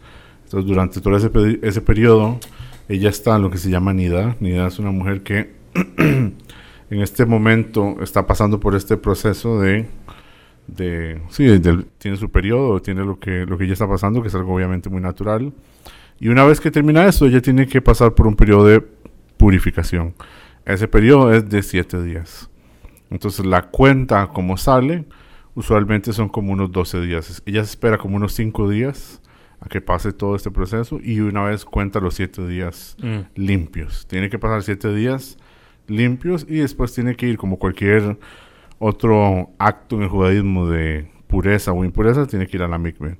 Entonces, 0.44 0.68
durante 0.68 1.00
todo 1.00 1.16
ese, 1.16 1.32
ese 1.60 1.80
periodo, 1.80 2.38
ella 2.88 3.10
está 3.10 3.34
en 3.34 3.42
lo 3.42 3.50
que 3.50 3.58
se 3.58 3.68
llama 3.68 3.92
nida. 3.92 4.36
Nida 4.38 4.68
es 4.68 4.78
una 4.78 4.92
mujer 4.92 5.24
que 5.24 5.50
en 5.98 6.36
este 6.90 7.26
momento 7.26 7.96
está 8.00 8.24
pasando 8.24 8.60
por 8.60 8.76
este 8.76 8.96
proceso 8.96 9.60
de 9.60 9.88
de 10.68 11.20
sí, 11.30 11.46
de, 11.58 11.84
tiene 11.98 12.16
su 12.16 12.30
periodo, 12.30 12.80
tiene 12.80 13.04
lo 13.04 13.18
que 13.18 13.46
lo 13.46 13.58
que 13.58 13.66
ya 13.66 13.72
está 13.72 13.88
pasando, 13.88 14.22
que 14.22 14.28
es 14.28 14.34
algo 14.36 14.54
obviamente 14.54 14.88
muy 14.90 15.00
natural. 15.00 15.52
Y 16.20 16.28
una 16.28 16.44
vez 16.44 16.60
que 16.60 16.70
termina 16.70 17.04
eso, 17.04 17.26
ella 17.26 17.42
tiene 17.42 17.66
que 17.66 17.82
pasar 17.82 18.14
por 18.14 18.28
un 18.28 18.36
periodo 18.36 18.66
de 18.66 18.80
purificación. 19.36 20.14
Ese 20.64 20.86
periodo 20.86 21.32
es 21.32 21.50
de 21.50 21.64
siete 21.64 22.00
días. 22.00 22.50
Entonces 23.10 23.44
la 23.44 23.70
cuenta 23.70 24.28
como 24.28 24.56
sale, 24.56 25.06
usualmente 25.54 26.12
son 26.12 26.28
como 26.28 26.52
unos 26.52 26.70
12 26.72 27.00
días. 27.00 27.42
Ella 27.46 27.64
se 27.64 27.70
espera 27.70 27.98
como 27.98 28.16
unos 28.16 28.32
5 28.34 28.68
días 28.70 29.20
a 29.60 29.68
que 29.68 29.80
pase 29.80 30.12
todo 30.12 30.36
este 30.36 30.50
proceso 30.50 30.98
y 31.02 31.20
una 31.20 31.42
vez 31.42 31.64
cuenta 31.64 32.00
los 32.00 32.14
7 32.14 32.46
días 32.46 32.96
mm. 33.02 33.18
limpios. 33.34 34.06
Tiene 34.06 34.30
que 34.30 34.38
pasar 34.38 34.62
7 34.62 34.94
días 34.94 35.36
limpios 35.86 36.46
y 36.48 36.56
después 36.56 36.94
tiene 36.94 37.16
que 37.16 37.26
ir 37.26 37.36
como 37.36 37.58
cualquier 37.58 38.18
otro 38.78 39.50
acto 39.58 39.96
en 39.96 40.02
el 40.02 40.08
judaísmo 40.08 40.68
de 40.68 41.10
pureza 41.26 41.72
o 41.72 41.84
impureza, 41.84 42.26
tiene 42.26 42.46
que 42.46 42.56
ir 42.56 42.62
a 42.62 42.68
la 42.68 42.78
mikve 42.78 43.18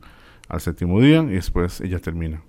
al 0.49 0.61
séptimo 0.61 1.01
día 1.01 1.23
y 1.23 1.35
después 1.35 1.81
ella 1.81 1.99
termina. 1.99 2.43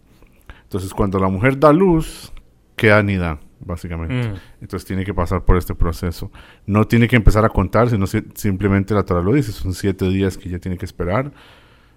Entonces, 0.63 0.93
cuando 0.93 1.19
la 1.19 1.27
mujer 1.27 1.59
da 1.59 1.73
luz, 1.73 2.31
queda 2.75 2.99
anidad, 2.99 3.39
básicamente. 3.65 4.29
Mm. 4.29 4.33
Entonces 4.61 4.85
tiene 4.87 5.05
que 5.05 5.13
pasar 5.13 5.43
por 5.45 5.57
este 5.57 5.75
proceso. 5.75 6.31
No 6.65 6.85
tiene 6.87 7.07
que 7.07 7.15
empezar 7.15 7.45
a 7.45 7.49
contar, 7.49 7.89
sino 7.89 8.07
si- 8.07 8.23
simplemente 8.35 8.93
la 8.93 9.03
Torah 9.03 9.21
lo 9.21 9.33
dice. 9.33 9.51
Son 9.51 9.73
siete 9.73 10.07
días 10.09 10.37
que 10.37 10.49
ella 10.49 10.59
tiene 10.59 10.77
que 10.77 10.85
esperar. 10.85 11.31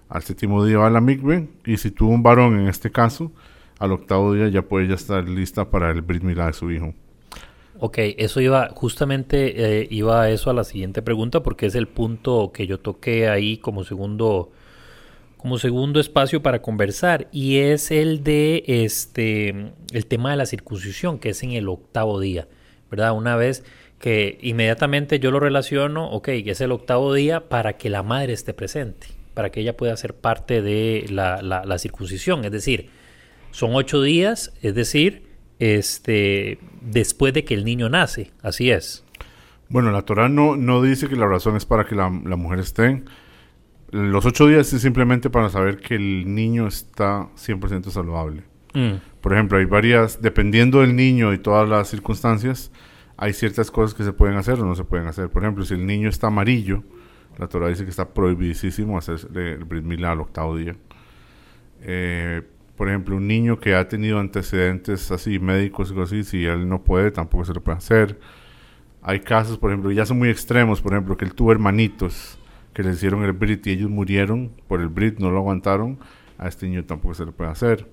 Al 0.09 0.23
séptimo 0.23 0.65
día 0.65 0.79
va 0.79 0.91
la 0.91 1.01
mikve. 1.01 1.49
Y 1.65 1.77
si 1.77 1.91
tuvo 1.91 2.11
un 2.13 2.23
varón 2.23 2.59
en 2.61 2.69
este 2.69 2.91
caso, 2.91 3.33
al 3.79 3.93
octavo 3.93 4.35
día 4.35 4.49
ya 4.49 4.63
puede 4.63 4.87
ya 4.89 4.95
estar 4.95 5.29
lista 5.29 5.71
para 5.71 5.91
el 5.91 6.03
brit 6.03 6.23
milá 6.23 6.47
de 6.47 6.53
su 6.53 6.71
hijo. 6.71 6.95
Ok, 7.81 7.99
eso 8.19 8.41
iba, 8.41 8.69
justamente 8.73 9.81
eh, 9.83 9.89
iba 9.91 10.23
a 10.23 10.31
eso 10.31 10.49
a 10.49 10.55
la 10.55 10.63
siguiente 10.63 11.03
pregunta 11.03 11.43
porque 11.43 11.67
es 11.67 11.75
el 11.75 11.89
punto 11.89 12.53
que 12.55 12.69
yo 12.69 12.79
toqué 12.79 13.29
ahí 13.29 13.57
como 13.59 13.83
segundo, 13.83 14.53
como 15.45 15.59
segundo 15.59 16.01
espacio 16.01 16.43
para 16.43 16.63
conversar 16.63 17.29
y 17.31 17.59
es 17.59 17.91
el 17.91 18.25
de 18.25 18.65
este, 18.67 19.73
el 19.93 20.07
tema 20.07 20.31
de 20.31 20.39
la 20.39 20.47
circuncisión 20.47 21.19
que 21.19 21.29
es 21.29 21.43
en 21.43 21.51
el 21.51 21.69
octavo 21.69 22.19
día, 22.19 22.49
¿verdad? 22.91 23.13
Una 23.13 23.37
vez 23.37 23.63
que 23.99 24.39
inmediatamente 24.41 25.19
yo 25.21 25.31
lo 25.31 25.41
relaciono, 25.41 26.11
ok, 26.11 26.25
que 26.25 26.53
es 26.53 26.63
el 26.63 26.73
octavo 26.73 27.13
día 27.13 27.51
para 27.51 27.77
que 27.77 27.91
la 27.91 28.03
madre 28.03 28.33
esté 28.33 28.55
presente, 28.55 29.09
para 29.35 29.51
que 29.51 29.61
ella 29.61 29.77
pueda 29.77 29.95
ser 29.99 30.15
parte 30.15 30.63
de 30.63 31.05
la, 31.11 31.43
la- 31.43 31.79
circuncisión, 31.79 32.43
es 32.47 32.51
decir, 32.51 32.89
son 33.51 33.75
ocho 33.75 34.01
días, 34.01 34.51
es 34.63 34.75
decir, 34.75 35.25
este, 35.59 36.59
después 36.81 37.35
de 37.35 37.45
que 37.45 37.53
el 37.53 37.67
niño 37.67 37.91
nace, 37.91 38.31
así 38.41 38.71
es. 38.71 39.05
Bueno, 39.69 39.91
la 39.93 40.01
Torah 40.07 40.31
no, 40.31 40.57
no 40.57 40.81
dice 40.81 41.07
que 41.07 41.17
la 41.17 41.27
razón 41.27 41.55
es 41.55 41.67
para 41.67 41.85
que 41.85 41.95
la, 41.95 42.05
la 42.25 42.37
mujer 42.37 42.61
esté. 42.61 43.03
Los 43.95 44.27
ocho 44.27 44.49
días 44.49 44.73
es 44.73 44.83
simplemente 44.83 45.31
para 45.31 45.49
saber 45.51 45.77
que 45.77 45.95
el 45.95 46.35
niño 46.35 46.67
está 46.67 47.29
100% 47.37 47.91
saludable. 47.91 48.43
Mm, 48.75 48.95
Por 49.21 49.33
ejemplo, 49.33 49.57
hay 49.57 49.67
varias, 49.67 50.21
dependiendo 50.21 50.81
del 50.81 50.97
niño 50.97 51.33
y 51.33 51.39
todas 51.39 51.69
las 51.69 51.91
circunstancias, 51.91 52.73
hay 53.17 53.33
ciertas 53.33 53.71
cosas 53.71 53.95
que 53.95 54.03
se 54.03 54.13
pueden 54.13 54.37
hacer 54.37 54.61
o 54.61 54.65
no 54.65 54.75
se 54.75 54.83
pueden 54.83 55.07
hacer. 55.07 55.29
Por 55.31 55.45
ejemplo, 55.45 55.65
si 55.65 55.75
el 55.75 55.87
niño 55.87 56.09
está 56.09 56.27
amarillo, 56.27 56.83
la 57.39 57.47
Torah 57.47 57.69
dice 57.69 57.85
que 57.85 57.91
está 57.91 58.13
prohibidísimo 58.13 58.99
hacer 58.99 59.29
el 59.33 59.63
Brit 59.63 59.85
Milá 59.85 60.11
al 60.11 60.23
octavo 60.23 60.57
día. 60.57 60.75
Eh, 61.83 62.43
por 62.77 62.89
ejemplo, 62.89 63.15
un 63.15 63.29
niño 63.29 63.61
que 63.61 63.77
ha 63.77 63.87
tenido 63.87 64.19
antecedentes 64.19 65.13
así 65.13 65.39
médicos 65.39 65.93
y 65.93 65.95
cosas 65.95 66.15
así, 66.15 66.25
si 66.25 66.45
él 66.45 66.69
no 66.69 66.83
puede, 66.83 67.13
tampoco 67.13 67.45
se 67.45 67.55
lo 67.55 67.63
puede 67.63 67.79
hacer. 67.79 68.19
Hay 69.03 69.21
casos, 69.21 69.57
por 69.57 69.71
ejemplo, 69.71 69.93
ya 69.93 70.05
son 70.05 70.19
muy 70.19 70.31
extremos, 70.31 70.83
por 70.83 70.95
ejemplo, 70.95 71.17
que 71.17 71.25
él 71.25 71.33
tuvo 71.33 71.53
hermanitos 71.53 72.41
que 72.75 72.83
le 72.83 72.93
hicieron 72.93 73.25
el 73.25 73.33
Brit 73.33 73.67
y 73.67 73.71
ellos 73.71 73.89
murieron 73.89 74.51
por 74.69 74.81
el 74.81 74.89
Brit, 74.89 75.19
no 75.19 75.31
lo 75.31 75.39
aguantaron. 75.39 75.99
A 76.37 76.49
este 76.49 76.67
niño 76.67 76.85
tampoco 76.85 77.15
se 77.15 77.25
le 77.25 77.33
puede 77.33 77.51
hacer. 77.51 77.89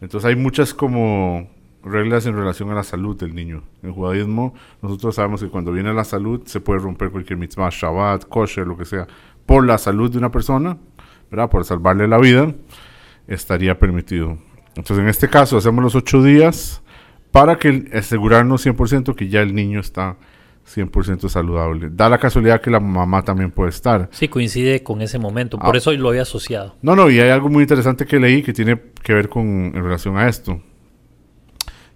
Entonces 0.00 0.28
hay 0.28 0.36
muchas 0.36 0.74
como 0.74 1.48
reglas 1.82 2.26
en 2.26 2.36
relación 2.36 2.70
a 2.70 2.74
la 2.74 2.82
salud 2.82 3.16
del 3.16 3.34
niño. 3.34 3.62
En 3.82 3.92
judaísmo 3.92 4.54
nosotros 4.82 5.14
sabemos 5.14 5.42
que 5.42 5.48
cuando 5.48 5.72
viene 5.72 5.92
la 5.94 6.04
salud 6.04 6.42
se 6.44 6.60
puede 6.60 6.80
romper 6.80 7.10
cualquier 7.10 7.38
mitzvah, 7.38 7.70
Shabbat, 7.70 8.26
kosher, 8.26 8.66
lo 8.66 8.76
que 8.76 8.84
sea, 8.84 9.06
por 9.46 9.66
la 9.66 9.78
salud 9.78 10.10
de 10.10 10.18
una 10.18 10.30
persona, 10.30 10.76
¿verdad? 11.30 11.48
Por 11.48 11.64
salvarle 11.64 12.06
la 12.06 12.18
vida, 12.18 12.54
estaría 13.26 13.78
permitido. 13.78 14.38
Entonces 14.76 14.98
en 14.98 15.08
este 15.08 15.28
caso 15.28 15.56
hacemos 15.56 15.82
los 15.82 15.94
ocho 15.94 16.22
días 16.22 16.82
para 17.30 17.56
que 17.56 17.90
asegurarnos 17.94 18.66
100% 18.66 19.14
que 19.14 19.28
ya 19.28 19.40
el 19.40 19.54
niño 19.54 19.80
está 19.80 20.16
100% 20.66 21.28
saludable. 21.28 21.88
Da 21.90 22.08
la 22.08 22.18
casualidad 22.18 22.60
que 22.60 22.70
la 22.70 22.78
mamá 22.80 23.22
también 23.22 23.50
puede 23.50 23.70
estar. 23.70 24.08
Sí, 24.12 24.28
coincide 24.28 24.82
con 24.82 25.00
ese 25.02 25.18
momento, 25.18 25.58
por 25.58 25.74
Ah. 25.74 25.78
eso 25.78 25.92
lo 25.92 26.08
había 26.10 26.22
asociado. 26.22 26.76
No, 26.82 26.94
no, 26.94 27.10
y 27.10 27.18
hay 27.18 27.30
algo 27.30 27.48
muy 27.48 27.62
interesante 27.62 28.06
que 28.06 28.20
leí 28.20 28.42
que 28.42 28.52
tiene 28.52 28.80
que 29.02 29.12
ver 29.14 29.28
con 29.28 29.46
en 29.46 29.82
relación 29.82 30.16
a 30.16 30.28
esto. 30.28 30.60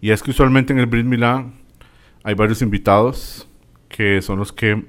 Y 0.01 0.11
es 0.11 0.23
que 0.23 0.31
usualmente 0.33 0.73
en 0.73 0.79
el 0.81 0.87
Brit 0.87 1.07
Milá 1.07 1.47
hay 2.25 2.35
varios 2.35 2.63
invitados 2.63 3.49
que 3.89 4.21
son 4.23 4.39
los 4.39 4.53
que 4.53 4.85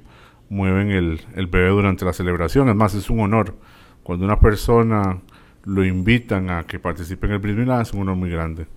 mueven 0.50 0.90
el, 0.92 1.22
el 1.36 1.48
bebé 1.48 1.70
durante 1.70 2.06
la 2.06 2.14
celebración. 2.14 2.70
Es 2.70 2.76
más, 2.76 2.94
es 2.96 3.10
un 3.10 3.20
honor. 3.20 3.56
Cuando 4.04 4.26
una 4.26 4.40
persona 4.40 5.22
lo 5.64 5.84
invitan 5.86 6.50
a 6.50 6.64
que 6.64 6.80
participe 6.80 7.28
en 7.28 7.34
el 7.34 7.40
Brit 7.40 7.56
Milá 7.56 7.82
es 7.82 7.94
un 7.94 8.02
honor 8.02 8.16
muy 8.16 8.30
grande. 8.30 8.68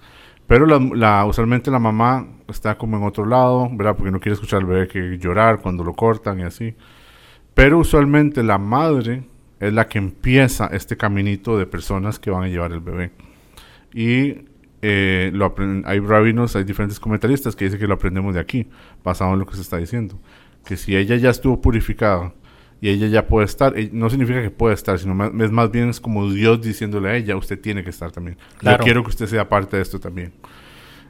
Pero 0.49 0.65
la, 0.65 1.27
usualmente 1.27 1.71
la 1.71 1.79
mamá 1.79 2.27
está 2.49 2.79
como 2.79 2.97
en 2.97 3.05
otro 3.05 3.27
lado, 3.27 3.69
¿verdad? 3.71 3.95
Porque 3.95 4.11
no 4.11 4.19
quiere 4.19 4.33
escuchar 4.33 4.61
al 4.61 4.67
bebé 4.67 4.89
que 4.89 5.19
llorar 5.19 5.61
cuando 5.61 5.85
lo 5.85 5.93
cortan 5.93 6.41
y 6.41 6.43
así. 6.45 6.75
Pero 7.53 7.79
usualmente 7.79 8.43
la 8.43 8.57
madre 8.57 9.25
es 9.61 9.75
la 9.75 9.89
que 9.89 9.99
empieza 9.99 10.69
este 10.69 10.97
caminito 10.97 11.59
de 11.59 11.67
personas 11.67 12.19
que 12.19 12.31
van 12.31 12.45
a 12.45 12.49
llevar 12.49 12.73
el 12.73 12.81
bebé. 12.81 13.11
Y 13.93 14.47
eh, 14.81 15.31
lo 15.35 15.55
hay 15.85 16.01
rabinos, 16.01 16.57
hay 16.57 16.65
diferentes 16.65 16.99
comentaristas 16.99 17.55
que 17.55 17.67
dicen 17.67 17.79
que 17.79 17.87
lo 17.87 17.95
aprendemos 17.95 18.35
de 18.35 18.41
aquí, 18.41 18.69
basado 19.05 19.35
en 19.35 19.41
lo 19.41 19.47
que 19.47 19.55
se 19.55 19.61
está 19.61 19.77
diciendo. 19.77 20.19
Que 20.65 20.79
si 20.79 20.97
ella 20.97 21.17
ya 21.17 21.29
estuvo 21.29 21.61
purificada 21.61 22.33
y 22.81 22.89
ella 22.91 23.09
ya 23.09 23.27
puede 23.27 23.47
estar, 23.47 23.77
eh, 23.79 23.91
no 23.93 24.09
significa 24.09 24.41
que 24.41 24.51
puede 24.51 24.75
estar, 24.75 24.99
sino 24.99 25.15
más, 25.15 25.33
es 25.39 25.51
más 25.51 25.71
bien 25.71 25.89
es 25.89 26.01
como 26.01 26.31
Dios 26.31 26.61
diciéndole 26.61 27.09
a 27.11 27.17
ella, 27.17 27.37
usted 27.37 27.61
tiene 27.61 27.83
que 27.83 27.91
estar 27.91 28.13
también. 28.13 28.39
Claro. 28.59 28.79
Yo 28.79 28.85
quiero 28.85 29.03
que 29.03 29.11
usted 29.11 29.27
sea 29.27 29.49
parte 29.49 29.77
de 29.77 29.83
esto 29.83 29.99
también. 29.99 30.33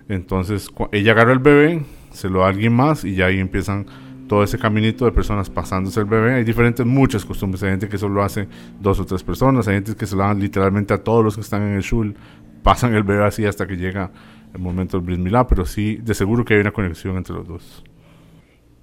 Entonces, 0.08 0.70
ella 0.92 1.12
agarra 1.12 1.32
el 1.32 1.38
bebé, 1.38 1.82
se 2.10 2.30
lo 2.30 2.40
da 2.40 2.46
a 2.46 2.48
alguien 2.48 2.72
más 2.72 3.04
y 3.04 3.14
ya 3.14 3.26
ahí 3.26 3.38
empiezan 3.38 3.86
todo 4.28 4.42
ese 4.42 4.58
caminito 4.58 5.04
de 5.04 5.12
personas 5.12 5.50
pasándose 5.50 6.00
el 6.00 6.06
bebé. 6.06 6.34
Hay 6.34 6.44
diferentes, 6.44 6.86
muchas 6.86 7.24
costumbres. 7.24 7.62
Hay 7.62 7.70
gente 7.70 7.88
que 7.88 7.98
solo 7.98 8.14
lo 8.14 8.22
hace 8.22 8.46
dos 8.80 9.00
o 9.00 9.04
tres 9.04 9.22
personas. 9.22 9.66
Hay 9.66 9.74
gente 9.74 9.96
que 9.96 10.06
se 10.06 10.14
lo 10.14 10.22
dan 10.22 10.38
literalmente 10.38 10.94
a 10.94 10.98
todos 11.02 11.24
los 11.24 11.34
que 11.34 11.40
están 11.40 11.62
en 11.62 11.74
el 11.74 11.82
shul. 11.82 12.14
Pasan 12.62 12.94
el 12.94 13.02
bebé 13.02 13.24
así 13.24 13.44
hasta 13.44 13.66
que 13.66 13.76
llega 13.76 14.10
el 14.54 14.60
momento 14.60 14.98
del 14.98 15.06
bris 15.06 15.18
milá. 15.18 15.46
Pero 15.46 15.64
sí, 15.66 15.96
de 15.96 16.14
seguro 16.14 16.44
que 16.44 16.54
hay 16.54 16.60
una 16.60 16.72
conexión 16.72 17.16
entre 17.16 17.34
los 17.34 17.48
dos. 17.48 17.84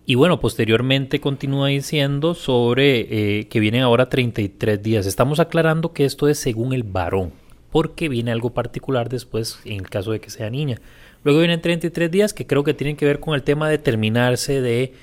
Y 0.06 0.16
bueno, 0.16 0.40
posteriormente 0.40 1.20
continúa 1.20 1.70
diciendo 1.70 2.36
sobre 2.36 3.40
eh, 3.40 3.48
que 3.48 3.60
vienen 3.60 3.82
ahora 3.82 4.08
33 4.08 4.82
días. 4.84 5.06
Estamos 5.08 5.40
aclarando 5.40 5.94
que 5.94 6.06
esto 6.06 6.28
es 6.28 6.38
según 6.38 6.74
el 6.74 6.84
varón, 6.84 7.32
porque 7.72 8.08
viene 8.08 8.32
algo 8.32 8.52
particular 8.54 9.10
después 9.10 9.60
en 9.66 9.74
el 9.80 9.90
caso 9.90 10.12
de 10.12 10.20
que 10.20 10.30
sea 10.30 10.50
niña. 10.52 10.80
Luego 11.24 11.40
vienen 11.40 11.60
33 11.60 12.12
días 12.12 12.34
que 12.34 12.46
creo 12.46 12.64
que 12.64 12.76
tienen 12.76 12.98
que 12.98 13.06
ver 13.06 13.20
con 13.20 13.34
el 13.34 13.42
tema 13.42 13.68
de 13.68 13.80
terminarse 13.80 14.62
de 14.62 14.94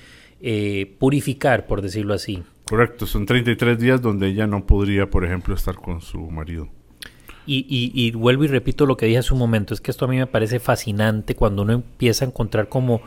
eh, 0.41 0.95
purificar, 0.99 1.67
por 1.67 1.81
decirlo 1.81 2.13
así. 2.13 2.41
Correcto, 2.63 3.05
son 3.05 3.25
33 3.25 3.77
días 3.77 4.01
donde 4.01 4.27
ella 4.27 4.47
no 4.47 4.65
podría, 4.65 5.09
por 5.09 5.25
ejemplo, 5.25 5.53
estar 5.53 5.75
con 5.75 5.99
su 6.01 6.19
marido. 6.31 6.69
Y, 7.45 7.65
y- 7.67 7.91
y 7.93 8.11
vuelvo 8.11 8.45
y 8.45 8.47
repito 8.47 8.85
lo 8.85 8.95
que 8.95 9.05
dije 9.05 9.17
hace 9.17 9.33
un 9.33 9.39
momento, 9.39 9.73
es 9.73 9.81
que 9.81 9.91
esto 9.91 10.05
a 10.05 10.07
mí 10.07 10.15
me 10.15 10.27
parece 10.27 10.61
fascinante 10.61 11.35
cuando 11.35 11.63
uno 11.63 11.73
empieza 11.73 12.23
a 12.23 12.29
encontrar 12.29 12.69
como 12.69 13.01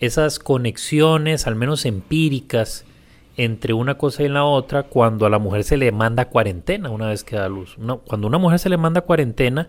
esas 0.00 0.38
conexiones, 0.38 1.46
al 1.46 1.54
menos 1.56 1.84
empíricas, 1.84 2.84
entre 3.36 3.72
una 3.72 3.96
cosa 3.96 4.22
y 4.24 4.28
la 4.28 4.44
otra, 4.44 4.84
cuando 4.84 5.24
a 5.26 5.30
la 5.30 5.38
mujer 5.38 5.62
se 5.64 5.76
le 5.76 5.92
manda 5.92 6.28
cuarentena 6.28 6.90
una 6.90 7.08
vez 7.08 7.22
que 7.24 7.36
da 7.36 7.48
luz. 7.48 7.76
Una- 7.78 7.96
cuando 7.96 8.26
a 8.26 8.28
una 8.30 8.38
mujer 8.38 8.58
se 8.58 8.68
le 8.68 8.76
manda 8.76 9.02
cuarentena, 9.02 9.68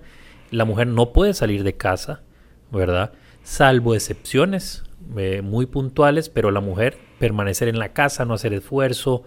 la 0.51 0.65
mujer 0.65 0.87
no 0.87 1.13
puede 1.13 1.33
salir 1.35 1.63
de 1.63 1.77
casa, 1.77 2.21
¿verdad? 2.71 3.11
Salvo 3.43 3.93
excepciones 3.93 4.83
eh, 5.17 5.41
muy 5.43 5.65
puntuales, 5.65 6.29
pero 6.29 6.51
la 6.51 6.61
mujer 6.61 6.97
permanecer 7.19 7.67
en 7.67 7.79
la 7.79 7.93
casa, 7.93 8.25
no 8.25 8.33
hacer 8.35 8.53
esfuerzo, 8.53 9.23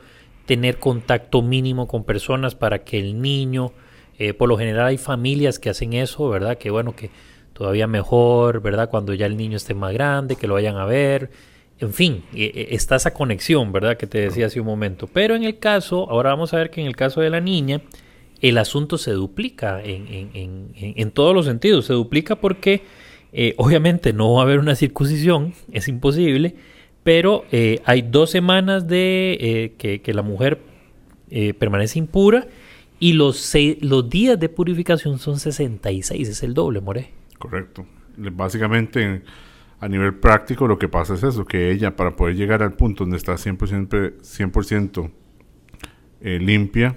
tener 0.47 0.79
contacto 0.79 1.43
mínimo 1.43 1.87
con 1.89 2.05
personas 2.05 2.55
para 2.55 2.85
que 2.85 2.99
el 2.99 3.21
niño, 3.23 3.73
eh, 4.19 4.33
por 4.35 4.49
lo 4.49 4.59
general 4.59 4.87
hay 4.87 4.99
familias 4.99 5.59
que 5.59 5.71
hacen 5.71 5.93
eso, 5.93 6.29
¿verdad? 6.29 6.59
Que 6.59 6.71
bueno, 6.71 6.95
que 6.95 7.11
todavía 7.53 7.87
mejor, 7.87 8.61
¿verdad? 8.63 8.89
Cuando 8.91 9.15
ya 9.15 9.27
el 9.27 9.37
niño 9.37 9.57
esté 9.57 9.75
más 9.75 9.93
grande, 9.93 10.37
que 10.37 10.47
lo 10.47 10.55
vayan 10.55 10.77
a 10.77 10.85
ver. 10.87 11.31
En 11.79 11.93
fin, 11.93 12.23
eh, 12.35 12.51
eh, 12.55 12.67
está 12.71 12.97
esa 12.97 13.13
conexión, 13.13 13.73
¿verdad? 13.73 13.97
Que 13.97 14.07
te 14.07 14.19
decía 14.19 14.47
hace 14.47 14.61
un 14.61 14.67
momento. 14.67 15.09
Pero 15.13 15.35
en 15.35 15.43
el 15.45 15.59
caso, 15.59 16.09
ahora 16.11 16.31
vamos 16.31 16.55
a 16.55 16.59
ver 16.59 16.71
que 16.71 16.81
en 16.81 16.87
el 16.87 16.95
caso 16.97 17.21
de 17.21 17.31
la 17.31 17.41
niña, 17.41 17.81
el 18.41 18.59
asunto 18.59 18.99
se 18.99 19.13
duplica 19.13 19.83
en, 19.83 20.07
en- 20.09 20.31
en- 20.35 20.69
en- 20.77 20.95
en 20.97 21.11
todos 21.11 21.35
los 21.35 21.47
sentidos. 21.47 21.87
Se 21.87 21.93
duplica 21.93 22.37
porque 22.37 22.83
eh, 23.33 23.55
obviamente 23.57 24.13
no 24.13 24.35
va 24.35 24.41
a 24.41 24.45
haber 24.45 24.59
una 24.59 24.75
circuncisión, 24.77 25.55
es 25.73 25.89
imposible, 25.89 26.55
pero 27.03 27.45
eh, 27.51 27.81
hay 27.85 28.03
dos 28.03 28.31
semanas 28.31 28.87
de 28.87 29.39
eh, 29.41 29.73
que, 29.79 30.01
que 30.03 30.13
la 30.15 30.23
mujer 30.23 30.59
eh, 31.31 31.55
permanece 31.55 31.99
impura 31.99 32.47
y 33.01 33.15
los, 33.15 33.39
seis- 33.39 33.79
los 33.81 34.09
días 34.09 34.39
de 34.39 34.49
purificación 34.49 35.19
son 35.19 35.41
66, 35.41 36.29
es 36.29 36.43
el 36.45 36.55
doble, 36.55 36.81
more. 36.81 37.09
Correcto. 37.43 37.85
Básicamente, 38.17 39.23
a 39.81 39.89
nivel 39.89 40.15
práctico, 40.15 40.69
lo 40.69 40.79
que 40.79 40.89
pasa 40.89 41.15
es 41.15 41.25
eso, 41.25 41.45
que 41.45 41.73
ella, 41.73 41.97
para 41.97 42.15
poder 42.15 42.37
llegar 42.37 42.63
al 42.63 42.75
punto 42.75 43.03
donde 43.03 43.17
está 43.17 43.33
100%, 43.33 44.21
100% 44.21 45.11
eh, 46.21 46.39
limpia, 46.39 46.97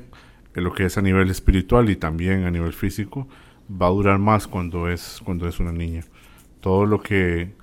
en 0.53 0.63
lo 0.63 0.71
que 0.71 0.85
es 0.85 0.99
a 0.99 1.01
nivel 1.01 1.31
espiritual 1.31 1.89
y 1.89 1.95
también 1.95 2.43
a 2.43 2.51
nivel 2.51 2.73
físico, 2.73 3.27
va 3.69 3.87
a 3.87 3.89
durar 3.89 4.19
más 4.19 4.47
cuando 4.47 4.87
es, 4.87 5.19
cuando 5.25 5.47
es 5.47 5.59
una 5.59 5.71
niña. 5.71 6.03
Todo 6.59 6.85
lo 6.85 7.01
que 7.01 7.55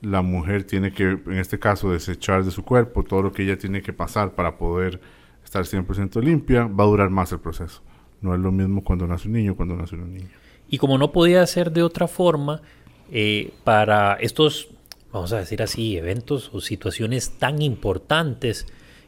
la 0.00 0.22
mujer 0.22 0.62
tiene 0.62 0.92
que, 0.92 1.18
en 1.26 1.38
este 1.38 1.58
caso, 1.58 1.90
desechar 1.90 2.44
de 2.44 2.52
su 2.52 2.64
cuerpo, 2.64 3.02
todo 3.02 3.22
lo 3.22 3.32
que 3.32 3.42
ella 3.42 3.58
tiene 3.58 3.82
que 3.82 3.92
pasar 3.92 4.36
para 4.36 4.56
poder 4.56 5.00
estar 5.44 5.64
100% 5.64 6.22
limpia, 6.22 6.68
va 6.68 6.84
a 6.84 6.86
durar 6.86 7.10
más 7.10 7.32
el 7.32 7.40
proceso. 7.40 7.82
No 8.20 8.32
es 8.34 8.40
lo 8.40 8.52
mismo 8.52 8.84
cuando 8.84 9.08
nace 9.08 9.26
un 9.26 9.34
niño 9.34 9.56
cuando 9.56 9.74
nace 9.74 9.96
una 9.96 10.06
niña. 10.06 10.30
Y 10.70 10.78
como 10.78 10.96
no 10.96 11.12
podía 11.12 11.44
ser 11.46 11.72
de 11.72 11.82
otra 11.82 12.06
forma, 12.06 12.62
eh, 13.10 13.52
para 13.64 14.14
estos, 14.14 14.68
vamos 15.12 15.32
a 15.32 15.38
decir 15.38 15.62
así, 15.62 15.96
eventos 15.96 16.50
o 16.52 16.60
situaciones 16.60 17.38
tan 17.38 17.60
importantes 17.60 18.66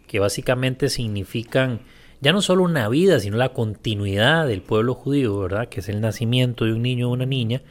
que 0.08 0.18
básicamente 0.18 0.88
significan 0.88 1.80
ya 2.20 2.32
no 2.32 2.42
solo 2.42 2.64
una 2.64 2.88
vida, 2.88 3.18
sino 3.20 3.36
la 3.36 3.52
continuidad 3.52 4.46
del 4.46 4.62
pueblo 4.62 4.94
judío, 4.94 5.38
¿verdad? 5.38 5.68
Que 5.68 5.80
es 5.80 5.88
el 5.88 6.00
nacimiento 6.00 6.64
de 6.64 6.72
un 6.72 6.82
niño 6.82 7.08
o 7.08 7.12
una 7.12 7.26
niña. 7.26 7.62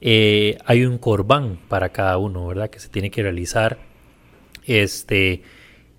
Eh, 0.00 0.58
hay 0.66 0.84
un 0.84 0.98
corbán 0.98 1.58
para 1.68 1.90
cada 1.90 2.18
uno, 2.18 2.46
¿verdad? 2.46 2.68
Que 2.68 2.80
se 2.80 2.88
tiene 2.88 3.10
que 3.10 3.22
realizar. 3.22 3.78
Este, 4.66 5.42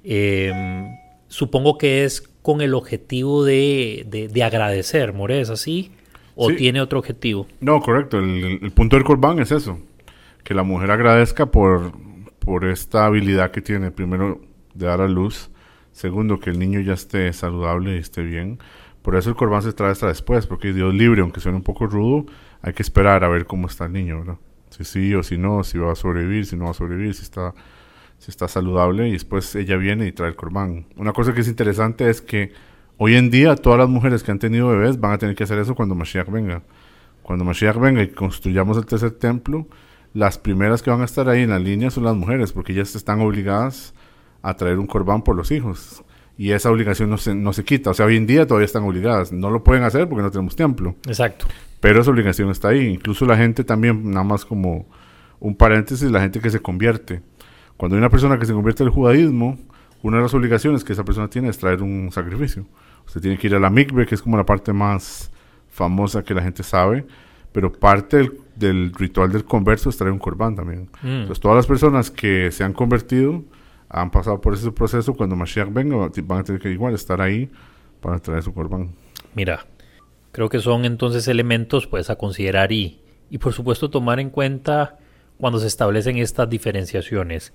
em, 0.04 0.98
supongo 1.28 1.78
que 1.78 2.04
es 2.04 2.22
con 2.22 2.62
el 2.62 2.76
objetivo 2.76 3.44
de, 3.44 4.30
de, 4.32 4.44
agradecer, 4.44 5.14
More, 5.14 5.42
¿es 5.42 5.50
así? 5.50 5.92
¿O 6.36 6.50
tiene 6.54 6.82
otro 6.82 7.00
objetivo? 7.00 7.48
No, 7.62 7.80
correcto. 7.80 8.20
El, 8.20 8.72
punto 8.72 8.96
del 8.98 9.06
corbán 9.06 9.40
es 9.40 9.52
eso. 9.52 9.80
Que 10.44 10.54
la 10.54 10.64
mujer 10.64 10.92
agradezca 10.92 11.48
por, 11.48 11.94
por 12.40 12.66
esta 12.66 13.06
habilidad 13.06 13.52
que 13.52 13.62
tiene, 13.62 13.92
primero, 13.92 14.42
de 14.74 14.86
dar 14.86 15.02
a 15.02 15.08
luz. 15.08 15.50
Segundo, 15.92 16.40
que 16.40 16.50
el 16.50 16.60
niño 16.60 16.82
ya 16.82 16.94
esté 16.94 17.32
saludable 17.32 17.96
y 17.96 18.00
esté 18.00 18.22
bien. 18.22 18.60
Por 19.02 19.16
eso 19.16 19.30
el 19.30 19.36
corbán 19.36 19.62
se 19.62 19.72
trae 19.72 19.92
hasta 19.92 20.08
después, 20.08 20.46
porque 20.46 20.74
Dios 20.74 20.94
libre, 20.94 21.22
aunque 21.22 21.40
suene 21.40 21.58
un 21.58 21.64
poco 21.64 21.88
rudo, 21.88 22.26
hay 22.62 22.74
que 22.74 22.82
esperar 22.82 23.24
a 23.24 23.30
ver 23.30 23.46
cómo 23.46 23.68
está 23.68 23.86
el 23.86 23.94
niño, 23.94 24.20
¿verdad? 24.20 24.38
Si 24.72 24.84
sí 24.84 25.14
o 25.14 25.24
si 25.24 25.38
no, 25.38 25.64
si 25.64 25.78
va 25.78 25.92
a 25.92 25.96
sobrevivir, 25.96 26.46
si 26.46 26.58
no 26.58 26.66
va 26.66 26.72
a 26.72 26.74
sobrevivir, 26.74 27.14
si 27.14 27.22
está, 27.22 27.54
si 28.18 28.32
está 28.32 28.48
saludable 28.48 29.08
y 29.08 29.12
después 29.12 29.56
ella 29.56 29.78
viene 29.78 30.08
y 30.08 30.12
trae 30.12 30.30
el 30.30 30.36
corbán. 30.36 30.88
Una 30.98 31.14
cosa 31.14 31.34
que 31.34 31.42
es 31.42 31.48
interesante 31.48 32.10
es 32.10 32.22
que 32.22 32.52
hoy 32.98 33.16
en 33.16 33.30
día 33.30 33.56
todas 33.56 33.80
las 33.80 33.90
mujeres 33.90 34.24
que 34.24 34.32
han 34.32 34.40
tenido 34.40 34.68
bebés 34.68 35.00
van 35.00 35.14
a 35.14 35.18
tener 35.18 35.36
que 35.36 35.44
hacer 35.44 35.60
eso 35.60 35.76
cuando 35.76 35.96
Mashiach 35.96 36.30
venga. 36.30 36.62
Cuando 37.24 37.44
Mashiach 37.44 37.78
venga 37.78 38.04
y 38.04 38.10
construyamos 38.10 38.78
el 38.78 38.86
tercer 38.86 39.12
templo, 39.12 39.68
las 40.14 40.38
primeras 40.38 40.82
que 40.82 40.90
van 40.90 41.02
a 41.02 41.06
estar 41.06 41.28
ahí 41.28 41.42
en 41.42 41.50
la 41.50 41.60
línea 41.60 41.90
son 41.90 42.04
las 42.04 42.16
mujeres, 42.16 42.54
porque 42.54 42.74
ellas 42.74 42.96
están 42.96 43.22
obligadas 43.22 43.94
a 44.42 44.56
traer 44.56 44.80
un 44.80 44.88
corbán 44.88 45.24
por 45.24 45.36
los 45.36 45.52
hijos 45.52 46.04
y 46.38 46.52
esa 46.52 46.70
obligación 46.70 47.10
no 47.10 47.18
se, 47.18 47.34
no 47.34 47.54
se 47.54 47.64
quita. 47.64 47.92
O 47.92 47.94
sea, 47.94 48.06
hoy 48.06 48.18
en 48.18 48.28
día 48.28 48.46
todavía 48.46 48.66
están 48.66 48.84
obligadas. 48.84 49.32
No 49.32 49.50
lo 49.50 49.64
pueden 49.64 49.84
hacer 49.84 50.08
porque 50.10 50.22
no 50.22 50.32
tenemos 50.32 50.56
templo. 50.56 50.96
Exacto. 51.08 51.46
Pero 51.80 52.02
esa 52.02 52.12
obligación 52.12 52.50
está 52.50 52.70
ahí. 52.70 52.88
Incluso 52.88 53.26
la 53.26 53.38
gente 53.38 53.64
también, 53.64 54.10
nada 54.12 54.24
más 54.24 54.44
como 54.44 54.86
un 55.40 55.56
paréntesis, 55.56 56.10
la 56.12 56.22
gente 56.22 56.42
que 56.42 56.50
se 56.50 56.60
convierte. 56.60 57.22
Cuando 57.78 57.96
hay 57.96 58.00
una 58.00 58.10
persona 58.10 58.38
que 58.38 58.46
se 58.46 58.54
convierte 58.54 58.84
al 58.84 58.90
judaísmo, 58.90 59.58
una 60.02 60.18
de 60.18 60.24
las 60.24 60.34
obligaciones 60.34 60.84
que 60.84 60.94
esa 60.94 61.06
persona 61.06 61.30
tiene 61.30 61.50
es 61.50 61.58
traer 61.58 61.82
un 61.82 62.10
sacrificio. 62.12 62.66
Usted 63.08 63.22
tiene 63.22 63.38
que 63.38 63.48
ir 63.48 63.56
a 63.56 63.60
la 63.60 63.70
mikve, 63.70 64.06
que 64.06 64.16
es 64.16 64.22
como 64.22 64.38
la 64.38 64.46
parte 64.46 64.74
más 64.74 65.32
famosa 65.70 66.24
que 66.24 66.34
la 66.34 66.42
gente 66.42 66.64
sabe, 66.64 67.06
pero 67.52 67.72
parte 67.72 68.32
del, 68.56 68.94
ritual 68.94 69.32
del 69.32 69.46
converso 69.46 69.90
es 69.90 69.98
traer 69.98 70.12
un 70.12 70.20
corbán 70.20 70.56
también. 70.56 70.90
Mm. 71.02 71.08
Entonces, 71.08 71.40
todas 71.40 71.58
las 71.58 71.68
personas 71.68 72.12
que 72.12 72.52
se 72.52 72.64
han 72.64 72.74
convertido 72.74 73.44
han 73.90 74.12
pasado 74.12 74.42
por 74.42 74.54
ese 74.54 74.72
proceso, 74.72 75.14
cuando 75.14 75.36
Mashiach 75.36 75.72
venga, 75.72 76.10
van 76.24 76.40
a 76.40 76.44
tener 76.44 76.62
que 76.62 76.72
igual 76.72 76.94
estar 76.94 77.22
ahí 77.22 77.50
para 78.02 78.20
traer 78.20 78.44
su 78.44 78.54
corbán. 78.54 78.90
Mira, 79.36 79.66
creo 80.32 80.50
que 80.50 80.60
son 80.60 80.86
entonces 80.86 81.28
elementos 81.28 81.88
pues 81.88 82.10
a 82.10 82.18
considerar 82.18 82.72
y, 82.72 83.00
y 83.30 83.38
por 83.38 83.54
supuesto 83.54 83.90
tomar 83.90 84.20
en 84.20 84.30
cuenta 84.30 84.98
cuando 85.38 85.60
se 85.60 85.68
establecen 85.68 86.18
estas 86.18 86.50
diferenciaciones. 86.50 87.54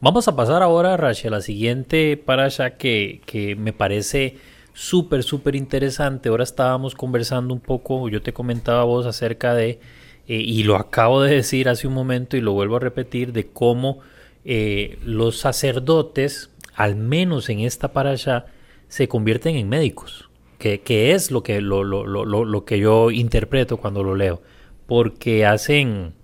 Vamos 0.00 0.28
a 0.28 0.36
pasar 0.36 0.62
ahora, 0.62 0.96
Rashi, 0.96 1.28
a 1.28 1.30
la 1.30 1.40
siguiente 1.40 2.16
parasha 2.16 2.76
que, 2.76 3.20
que 3.26 3.54
me 3.56 3.72
parece 3.72 4.38
súper, 4.80 5.22
súper 5.22 5.56
interesante. 5.56 6.30
Ahora 6.30 6.42
estábamos 6.42 6.94
conversando 6.94 7.52
un 7.52 7.60
poco, 7.60 8.08
yo 8.08 8.22
te 8.22 8.32
comentaba 8.32 8.80
a 8.80 8.84
vos 8.84 9.04
acerca 9.04 9.54
de, 9.54 9.78
eh, 10.26 10.36
y 10.36 10.62
lo 10.62 10.76
acabo 10.76 11.20
de 11.20 11.34
decir 11.34 11.68
hace 11.68 11.86
un 11.86 11.92
momento 11.92 12.38
y 12.38 12.40
lo 12.40 12.54
vuelvo 12.54 12.76
a 12.76 12.80
repetir, 12.80 13.34
de 13.34 13.46
cómo 13.48 13.98
eh, 14.46 14.98
los 15.04 15.38
sacerdotes, 15.38 16.50
al 16.74 16.96
menos 16.96 17.50
en 17.50 17.60
esta 17.60 17.92
parasha, 17.92 18.46
se 18.88 19.06
convierten 19.06 19.56
en 19.56 19.68
médicos, 19.68 20.30
que, 20.58 20.80
es 21.12 21.30
lo 21.30 21.42
que, 21.42 21.60
lo, 21.60 21.84
lo, 21.84 22.06
lo, 22.06 22.24
lo, 22.24 22.64
que 22.64 22.78
yo 22.78 23.10
interpreto 23.10 23.76
cuando 23.76 24.02
lo 24.02 24.14
leo, 24.14 24.40
porque 24.86 25.44
hacen, 25.44 26.14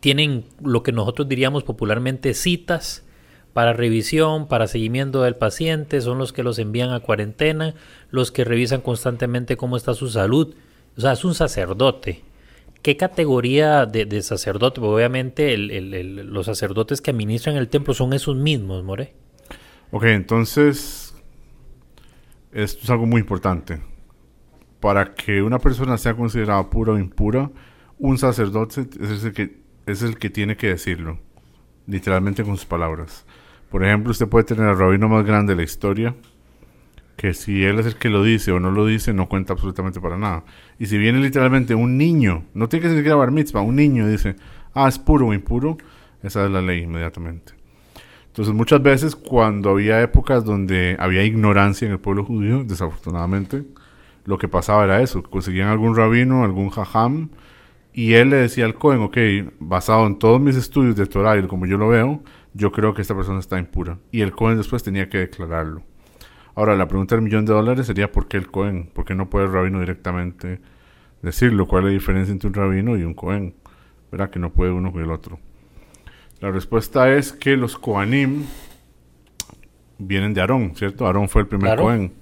tienen 0.00 0.44
lo 0.62 0.82
que 0.82 0.92
nosotros 0.92 1.26
diríamos 1.26 1.64
popularmente 1.64 2.34
citas 2.34 3.07
para 3.58 3.72
revisión, 3.72 4.46
para 4.46 4.68
seguimiento 4.68 5.24
del 5.24 5.34
paciente, 5.34 6.00
son 6.00 6.18
los 6.18 6.32
que 6.32 6.44
los 6.44 6.60
envían 6.60 6.92
a 6.92 7.00
cuarentena, 7.00 7.74
los 8.12 8.30
que 8.30 8.44
revisan 8.44 8.82
constantemente 8.82 9.56
cómo 9.56 9.76
está 9.76 9.94
su 9.94 10.08
salud, 10.10 10.54
o 10.96 11.00
sea, 11.00 11.10
es 11.10 11.24
un 11.24 11.34
sacerdote 11.34 12.22
¿Qué 12.82 12.96
categoría 12.96 13.84
de, 13.84 14.22
sacerdote? 14.22 14.80
obviamente 14.80 15.58
los 15.58 16.46
sacerdotes 16.46 17.00
que 17.00 17.10
administran 17.10 17.56
el 17.56 17.66
templo 17.66 17.94
son 17.94 18.12
esos 18.12 18.36
mismos, 18.36 18.84
More. 18.84 19.12
Ok, 19.90 20.04
entonces 20.04 21.12
esto 22.52 22.84
es 22.84 22.90
algo 22.90 23.06
muy 23.06 23.22
importante. 23.22 23.80
Para 24.78 25.14
que 25.14 25.42
una 25.42 25.58
persona 25.58 25.98
sea 25.98 26.14
considerada 26.14 26.70
pura 26.70 26.92
o 26.92 26.98
impura, 26.98 27.50
un 27.98 28.18
sacerdote 28.18 28.82
es 29.00 29.24
el 29.24 29.32
que, 29.32 29.58
es 29.86 30.02
el 30.02 30.16
que 30.16 30.30
tiene 30.30 30.56
que 30.56 30.68
decirlo, 30.68 31.18
literalmente 31.88 32.44
con 32.44 32.56
sus 32.56 32.66
palabras. 32.66 33.26
Por 33.70 33.84
ejemplo, 33.84 34.10
usted 34.10 34.28
puede 34.28 34.44
tener 34.44 34.64
al 34.64 34.78
rabino 34.78 35.08
más 35.08 35.24
grande 35.24 35.52
de 35.52 35.56
la 35.56 35.62
historia, 35.62 36.14
que 37.16 37.34
si 37.34 37.64
él 37.64 37.78
es 37.80 37.86
el 37.86 37.96
que 37.96 38.08
lo 38.08 38.22
dice 38.22 38.52
o 38.52 38.60
no 38.60 38.70
lo 38.70 38.86
dice, 38.86 39.12
no 39.12 39.28
cuenta 39.28 39.52
absolutamente 39.52 40.00
para 40.00 40.16
nada. 40.16 40.44
Y 40.78 40.86
si 40.86 40.96
viene 40.96 41.18
literalmente 41.18 41.74
un 41.74 41.98
niño, 41.98 42.44
no 42.54 42.68
tiene 42.68 42.88
que 42.88 42.94
ser 42.94 43.16
bar 43.16 43.32
mitzvah, 43.32 43.60
un 43.60 43.76
niño 43.76 44.06
dice, 44.06 44.36
ah, 44.72 44.88
es 44.88 44.98
puro 44.98 45.26
o 45.26 45.34
impuro, 45.34 45.76
esa 46.22 46.44
es 46.44 46.50
la 46.50 46.62
ley 46.62 46.82
inmediatamente. 46.82 47.54
Entonces 48.28 48.54
muchas 48.54 48.80
veces 48.80 49.16
cuando 49.16 49.70
había 49.70 50.00
épocas 50.00 50.44
donde 50.44 50.96
había 51.00 51.24
ignorancia 51.24 51.86
en 51.86 51.92
el 51.92 51.98
pueblo 51.98 52.24
judío, 52.24 52.62
desafortunadamente, 52.62 53.64
lo 54.24 54.38
que 54.38 54.46
pasaba 54.46 54.84
era 54.84 55.02
eso, 55.02 55.22
conseguían 55.24 55.68
algún 55.68 55.96
rabino, 55.96 56.44
algún 56.44 56.70
jajam, 56.70 57.30
y 57.92 58.12
él 58.12 58.30
le 58.30 58.36
decía 58.36 58.64
al 58.64 58.76
Cohen, 58.76 59.00
ok, 59.00 59.18
basado 59.58 60.06
en 60.06 60.20
todos 60.20 60.40
mis 60.40 60.54
estudios 60.54 60.94
de 60.94 61.06
Torah 61.06 61.36
y 61.36 61.42
como 61.48 61.66
yo 61.66 61.78
lo 61.78 61.88
veo, 61.88 62.22
yo 62.58 62.72
creo 62.72 62.92
que 62.92 63.02
esta 63.02 63.14
persona 63.14 63.38
está 63.38 63.58
impura. 63.58 63.98
Y 64.10 64.20
el 64.20 64.32
Cohen 64.32 64.58
después 64.58 64.82
tenía 64.82 65.08
que 65.08 65.18
declararlo. 65.18 65.82
Ahora, 66.56 66.76
la 66.76 66.88
pregunta 66.88 67.14
del 67.14 67.22
millón 67.22 67.46
de 67.46 67.52
dólares 67.52 67.86
sería 67.86 68.10
¿por 68.10 68.26
qué 68.26 68.36
el 68.36 68.50
Cohen? 68.50 68.90
¿Por 68.92 69.04
qué 69.04 69.14
no 69.14 69.30
puede 69.30 69.46
el 69.46 69.52
rabino 69.52 69.78
directamente 69.78 70.60
decirlo? 71.22 71.68
¿Cuál 71.68 71.84
es 71.84 71.86
la 71.86 71.92
diferencia 71.92 72.32
entre 72.32 72.48
un 72.48 72.54
rabino 72.54 72.96
y 72.98 73.04
un 73.04 73.14
Cohen? 73.14 73.54
¿Verdad? 74.10 74.30
Que 74.30 74.40
no 74.40 74.52
puede 74.52 74.72
uno 74.72 74.90
con 74.90 75.02
el 75.02 75.12
otro. 75.12 75.38
La 76.40 76.50
respuesta 76.50 77.14
es 77.14 77.32
que 77.32 77.56
los 77.56 77.78
Kohanim 77.78 78.44
vienen 79.98 80.34
de 80.34 80.40
Aarón, 80.40 80.74
¿cierto? 80.74 81.06
Aarón 81.06 81.28
fue 81.28 81.42
el 81.42 81.48
primer 81.48 81.78
Cohen. 81.78 82.12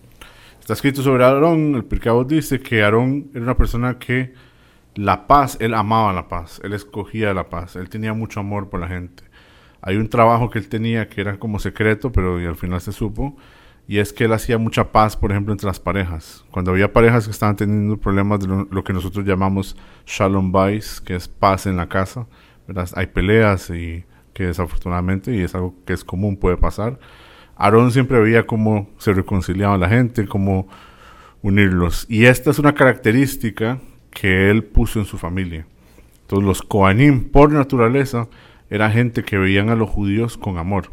Está 0.60 0.74
escrito 0.74 1.00
sobre 1.00 1.24
Aarón, 1.24 1.76
el 1.76 1.84
Pirkei 1.84 2.12
dice 2.26 2.60
que 2.60 2.82
Aarón 2.82 3.30
era 3.32 3.42
una 3.42 3.56
persona 3.56 3.98
que 3.98 4.34
la 4.96 5.26
paz, 5.26 5.56
él 5.60 5.72
amaba 5.72 6.12
la 6.12 6.28
paz, 6.28 6.60
él 6.62 6.74
escogía 6.74 7.32
la 7.32 7.48
paz, 7.48 7.76
él 7.76 7.88
tenía 7.88 8.12
mucho 8.12 8.40
amor 8.40 8.68
por 8.68 8.80
la 8.80 8.88
gente. 8.88 9.24
Hay 9.86 9.98
un 9.98 10.08
trabajo 10.08 10.50
que 10.50 10.58
él 10.58 10.68
tenía 10.68 11.08
que 11.08 11.20
era 11.20 11.38
como 11.38 11.60
secreto, 11.60 12.10
pero 12.10 12.38
al 12.38 12.56
final 12.56 12.80
se 12.80 12.90
supo, 12.90 13.36
y 13.86 13.98
es 13.98 14.12
que 14.12 14.24
él 14.24 14.32
hacía 14.32 14.58
mucha 14.58 14.90
paz, 14.90 15.16
por 15.16 15.30
ejemplo, 15.30 15.52
entre 15.52 15.68
las 15.68 15.78
parejas. 15.78 16.44
Cuando 16.50 16.72
había 16.72 16.92
parejas 16.92 17.26
que 17.26 17.30
estaban 17.30 17.54
teniendo 17.54 17.96
problemas 17.96 18.40
de 18.40 18.48
lo, 18.68 18.82
que 18.82 18.92
nosotros 18.92 19.24
llamamos 19.24 19.76
shalom 20.04 20.50
bais, 20.50 21.00
que 21.00 21.14
es 21.14 21.28
paz 21.28 21.66
en 21.66 21.76
la 21.76 21.88
casa, 21.88 22.26
¿verdad? 22.66 22.90
hay 22.96 23.06
peleas 23.06 23.70
y 23.70 24.04
que 24.32 24.46
desafortunadamente, 24.46 25.32
y 25.32 25.42
es 25.42 25.54
algo 25.54 25.76
que 25.86 25.92
es 25.92 26.02
común, 26.02 26.36
puede 26.36 26.56
pasar. 26.56 26.98
Aarón 27.54 27.92
siempre 27.92 28.18
veía 28.18 28.44
cómo 28.44 28.90
se 28.98 29.12
reconciliaba 29.12 29.78
la 29.78 29.88
gente, 29.88 30.26
cómo 30.26 30.66
unirlos. 31.42 32.06
Y 32.08 32.24
esta 32.24 32.50
es 32.50 32.58
una 32.58 32.74
característica 32.74 33.78
que 34.10 34.50
él 34.50 34.64
puso 34.64 34.98
en 34.98 35.04
su 35.04 35.16
familia. 35.16 35.64
Entonces 36.22 36.44
los 36.44 36.62
Kohanim, 36.62 37.30
por 37.30 37.52
naturaleza, 37.52 38.26
era 38.70 38.90
gente 38.90 39.24
que 39.24 39.38
veían 39.38 39.70
a 39.70 39.76
los 39.76 39.88
judíos 39.88 40.36
con 40.36 40.58
amor. 40.58 40.90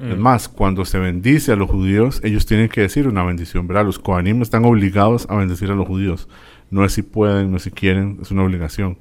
Es 0.00 0.16
mm. 0.16 0.20
más, 0.20 0.48
cuando 0.48 0.84
se 0.84 0.98
bendice 0.98 1.52
a 1.52 1.56
los 1.56 1.70
judíos, 1.70 2.20
ellos 2.24 2.46
tienen 2.46 2.68
que 2.68 2.80
decir 2.80 3.06
una 3.08 3.24
bendición, 3.24 3.66
¿verdad? 3.66 3.84
Los 3.84 3.98
Kohanim 3.98 4.40
están 4.40 4.64
obligados 4.64 5.26
a 5.28 5.36
bendecir 5.36 5.70
a 5.70 5.74
los 5.74 5.86
judíos. 5.86 6.28
No 6.70 6.84
es 6.84 6.92
si 6.92 7.02
pueden, 7.02 7.50
no 7.50 7.58
es 7.58 7.64
si 7.64 7.70
quieren, 7.70 8.18
es 8.22 8.30
una 8.30 8.42
obligación. 8.42 8.98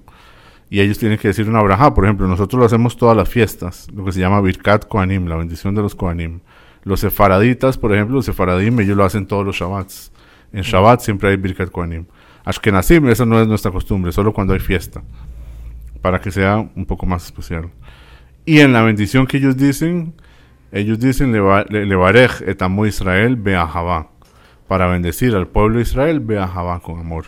Y 0.69 0.81
ellos 0.81 0.99
tienen 0.99 1.17
que 1.17 1.29
decir 1.29 1.49
una 1.49 1.61
braja. 1.61 1.93
Por 1.93 2.05
ejemplo, 2.05 2.27
nosotros 2.27 2.59
lo 2.59 2.65
hacemos 2.65 2.97
todas 2.97 3.15
las 3.15 3.29
fiestas, 3.29 3.87
lo 3.93 4.03
que 4.03 4.11
se 4.11 4.19
llama 4.19 4.41
Birkat 4.41 4.87
Kohanim, 4.87 5.27
la 5.27 5.35
bendición 5.35 5.75
de 5.75 5.81
los 5.81 5.95
Kohanim. 5.95 6.39
Los 6.83 7.01
sefaraditas, 7.01 7.77
por 7.77 7.93
ejemplo, 7.93 8.15
los 8.15 8.25
sefaradim, 8.25 8.79
ellos 8.79 8.97
lo 8.97 9.05
hacen 9.05 9.27
todos 9.27 9.45
los 9.45 9.55
Shabbats. 9.55 10.11
En 10.51 10.63
Shabbat 10.63 11.01
siempre 11.01 11.29
hay 11.29 11.37
Birkat 11.37 11.69
Kohanim. 11.71 12.05
Ashkenazim, 12.43 13.07
esa 13.07 13.25
no 13.25 13.39
es 13.39 13.47
nuestra 13.47 13.71
costumbre, 13.71 14.11
solo 14.11 14.33
cuando 14.33 14.53
hay 14.53 14.59
fiesta. 14.59 15.03
Para 16.01 16.19
que 16.19 16.31
sea 16.31 16.57
un 16.57 16.85
poco 16.85 17.05
más 17.05 17.25
especial. 17.25 17.69
Y 18.45 18.59
en 18.59 18.73
la 18.73 18.81
bendición 18.81 19.27
que 19.27 19.37
ellos 19.37 19.57
dicen, 19.57 20.13
ellos 20.71 20.99
dicen, 20.99 21.31
Levarej 21.33 22.43
etamo 22.47 22.85
Israel 22.85 23.35
beahavá. 23.35 24.09
Para 24.67 24.87
bendecir 24.87 25.35
al 25.35 25.47
pueblo 25.47 25.77
de 25.77 25.83
Israel, 25.83 26.21
beahavá 26.21 26.79
con 26.79 26.99
amor. 26.99 27.25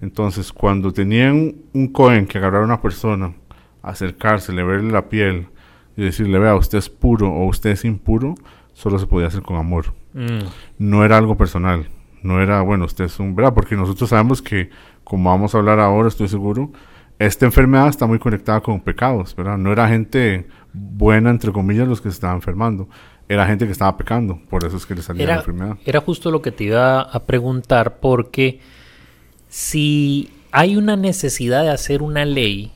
Entonces, 0.00 0.52
cuando 0.52 0.92
tenían 0.92 1.56
un 1.72 1.88
Cohen 1.88 2.26
que 2.26 2.38
agarrara 2.38 2.62
a 2.62 2.66
una 2.66 2.82
persona, 2.82 3.34
acercársele, 3.82 4.62
verle 4.62 4.90
la 4.90 5.08
piel 5.08 5.48
y 5.96 6.02
decirle, 6.02 6.38
vea, 6.38 6.54
usted 6.56 6.78
es 6.78 6.88
puro 6.88 7.30
o 7.30 7.46
usted 7.46 7.70
es 7.70 7.84
impuro, 7.84 8.34
solo 8.72 8.98
se 8.98 9.06
podía 9.06 9.28
hacer 9.28 9.42
con 9.42 9.56
amor. 9.56 9.94
Mm, 10.14 10.44
No 10.78 11.04
era 11.04 11.18
algo 11.18 11.36
personal, 11.36 11.88
no 12.22 12.40
era, 12.40 12.62
bueno, 12.62 12.86
usted 12.86 13.04
es 13.04 13.18
un, 13.20 13.36
¿verdad? 13.36 13.54
Porque 13.54 13.76
nosotros 13.76 14.10
sabemos 14.10 14.42
que, 14.42 14.70
como 15.04 15.30
vamos 15.30 15.54
a 15.54 15.58
hablar 15.58 15.78
ahora, 15.80 16.08
estoy 16.08 16.28
seguro, 16.28 16.72
esta 17.26 17.46
enfermedad 17.46 17.88
está 17.88 18.06
muy 18.06 18.18
conectada 18.18 18.60
con 18.60 18.80
pecados, 18.80 19.34
¿verdad? 19.34 19.58
No 19.58 19.72
era 19.72 19.88
gente 19.88 20.46
buena, 20.72 21.30
entre 21.30 21.52
comillas, 21.52 21.88
los 21.88 22.00
que 22.00 22.08
se 22.10 22.14
estaban 22.14 22.36
enfermando, 22.36 22.88
era 23.28 23.46
gente 23.46 23.66
que 23.66 23.72
estaba 23.72 23.96
pecando, 23.96 24.38
por 24.50 24.64
eso 24.64 24.76
es 24.76 24.86
que 24.86 24.94
le 24.94 25.02
salía 25.02 25.26
la 25.26 25.34
enfermedad. 25.36 25.76
era 25.84 26.00
justo 26.00 26.30
lo 26.30 26.42
que 26.42 26.52
te 26.52 26.64
iba 26.64 27.00
a 27.00 27.24
preguntar 27.24 27.96
porque 27.98 28.60
si 29.48 30.30
hay 30.50 30.76
una 30.76 30.96
necesidad 30.96 31.62
de 31.62 31.70
hacer 31.70 32.02
una 32.02 32.24
ley 32.24 32.72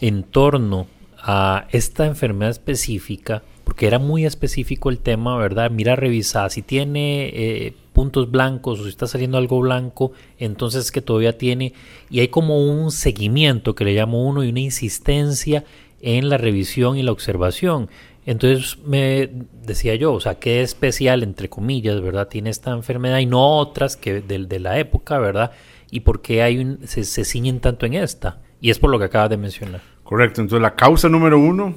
en 0.00 0.22
torno 0.22 0.86
a 1.20 1.66
esta 1.70 2.06
enfermedad 2.06 2.50
específica, 2.50 3.42
porque 3.64 3.86
era 3.86 3.98
muy 3.98 4.24
específico 4.24 4.88
el 4.88 4.98
tema, 4.98 5.36
¿verdad? 5.36 5.70
Mira, 5.70 5.96
revisa 5.96 6.48
si 6.48 6.62
tiene 6.62 7.28
eh, 7.34 7.74
puntos 7.98 8.30
blancos 8.30 8.78
o 8.78 8.84
si 8.84 8.90
está 8.90 9.08
saliendo 9.08 9.38
algo 9.38 9.58
blanco, 9.58 10.12
entonces 10.38 10.84
es 10.84 10.92
que 10.92 11.02
todavía 11.02 11.36
tiene, 11.36 11.72
y 12.10 12.20
hay 12.20 12.28
como 12.28 12.64
un 12.64 12.92
seguimiento 12.92 13.74
que 13.74 13.84
le 13.84 13.92
llamo 13.92 14.24
uno 14.24 14.44
y 14.44 14.50
una 14.50 14.60
insistencia 14.60 15.64
en 16.00 16.28
la 16.28 16.36
revisión 16.38 16.96
y 16.96 17.02
la 17.02 17.10
observación. 17.10 17.90
Entonces 18.24 18.78
me 18.84 19.28
decía 19.66 19.96
yo, 19.96 20.12
o 20.12 20.20
sea, 20.20 20.36
qué 20.38 20.62
especial, 20.62 21.24
entre 21.24 21.48
comillas, 21.48 22.00
¿verdad? 22.00 22.28
Tiene 22.28 22.50
esta 22.50 22.70
enfermedad 22.70 23.18
y 23.18 23.26
no 23.26 23.56
otras 23.58 23.96
que 23.96 24.20
de, 24.20 24.46
de 24.46 24.60
la 24.60 24.78
época, 24.78 25.18
¿verdad? 25.18 25.50
Y 25.90 26.00
por 26.00 26.20
qué 26.20 26.42
hay 26.42 26.58
un, 26.58 26.78
se, 26.86 27.02
se 27.02 27.24
ciñen 27.24 27.58
tanto 27.58 27.84
en 27.84 27.94
esta. 27.94 28.38
Y 28.60 28.70
es 28.70 28.78
por 28.78 28.90
lo 28.90 28.98
que 29.00 29.06
acabas 29.06 29.30
de 29.30 29.38
mencionar. 29.38 29.80
Correcto, 30.04 30.40
entonces 30.40 30.62
la 30.62 30.76
causa 30.76 31.08
número 31.08 31.36
uno 31.40 31.74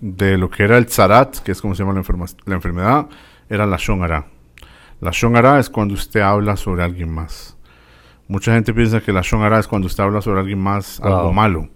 de 0.00 0.36
lo 0.36 0.50
que 0.50 0.64
era 0.64 0.76
el 0.76 0.88
zarat, 0.90 1.38
que 1.38 1.52
es 1.52 1.60
como 1.62 1.74
se 1.74 1.82
llama 1.82 1.94
la, 1.94 2.02
enferma- 2.02 2.36
la 2.44 2.54
enfermedad, 2.56 3.06
era 3.48 3.64
la 3.64 3.78
shongara. 3.78 4.26
La 5.04 5.10
shongara 5.10 5.58
es 5.58 5.68
cuando 5.68 5.92
usted 5.92 6.20
habla 6.20 6.56
sobre 6.56 6.82
alguien 6.82 7.12
más. 7.12 7.58
Mucha 8.26 8.54
gente 8.54 8.72
piensa 8.72 9.02
que 9.02 9.12
la 9.12 9.20
shongara 9.20 9.58
es 9.58 9.68
cuando 9.68 9.84
usted 9.86 10.02
habla 10.02 10.22
sobre 10.22 10.40
alguien 10.40 10.58
más 10.58 10.98
algo 11.00 11.30
malo. 11.30 11.68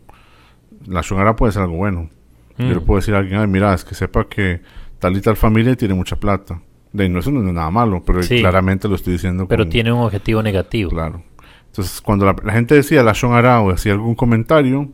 La 0.87 1.03
shongara 1.03 1.37
puede 1.37 1.53
ser 1.53 1.61
algo 1.63 1.77
bueno. 1.77 2.09
Yo 2.57 2.65
le 2.69 2.77
Mm. 2.77 2.85
puedo 2.87 3.01
decir 3.01 3.15
a 3.15 3.19
alguien, 3.19 3.39
"Ay, 3.41 3.47
mira, 3.47 3.75
es 3.75 3.85
que 3.85 3.95
sepa 3.95 4.25
que 4.27 4.63
tal 4.99 5.15
y 5.15 5.21
tal 5.21 5.37
familia 5.37 5.77
tiene 5.77 5.93
mucha 5.93 6.17
plata. 6.17 6.63
De 6.91 7.07
no, 7.11 7.19
eso 7.19 7.31
no 7.31 7.47
es 7.47 7.55
nada 7.55 7.71
malo, 7.71 8.03
pero 8.03 8.23
Sí. 8.23 8.41
claramente 8.41 8.89
lo 8.89 8.95
estoy 8.95 9.13
diciendo 9.13 9.47
Pero 9.47 9.65
con- 9.65 9.71
tiene 9.71 9.93
un 9.93 10.01
objetivo 10.01 10.43
negativo. 10.43 10.89
Claro. 10.91 11.23
Entonces, 11.67 12.01
cuando 12.01 12.25
la, 12.25 12.35
la 12.43 12.53
gente 12.55 12.75
decía 12.77 13.03
la 13.03 13.13
Shonara 13.13 13.61
o 13.61 13.71
hacía 13.71 13.93
algún 13.93 14.15
comentario, 14.15 14.89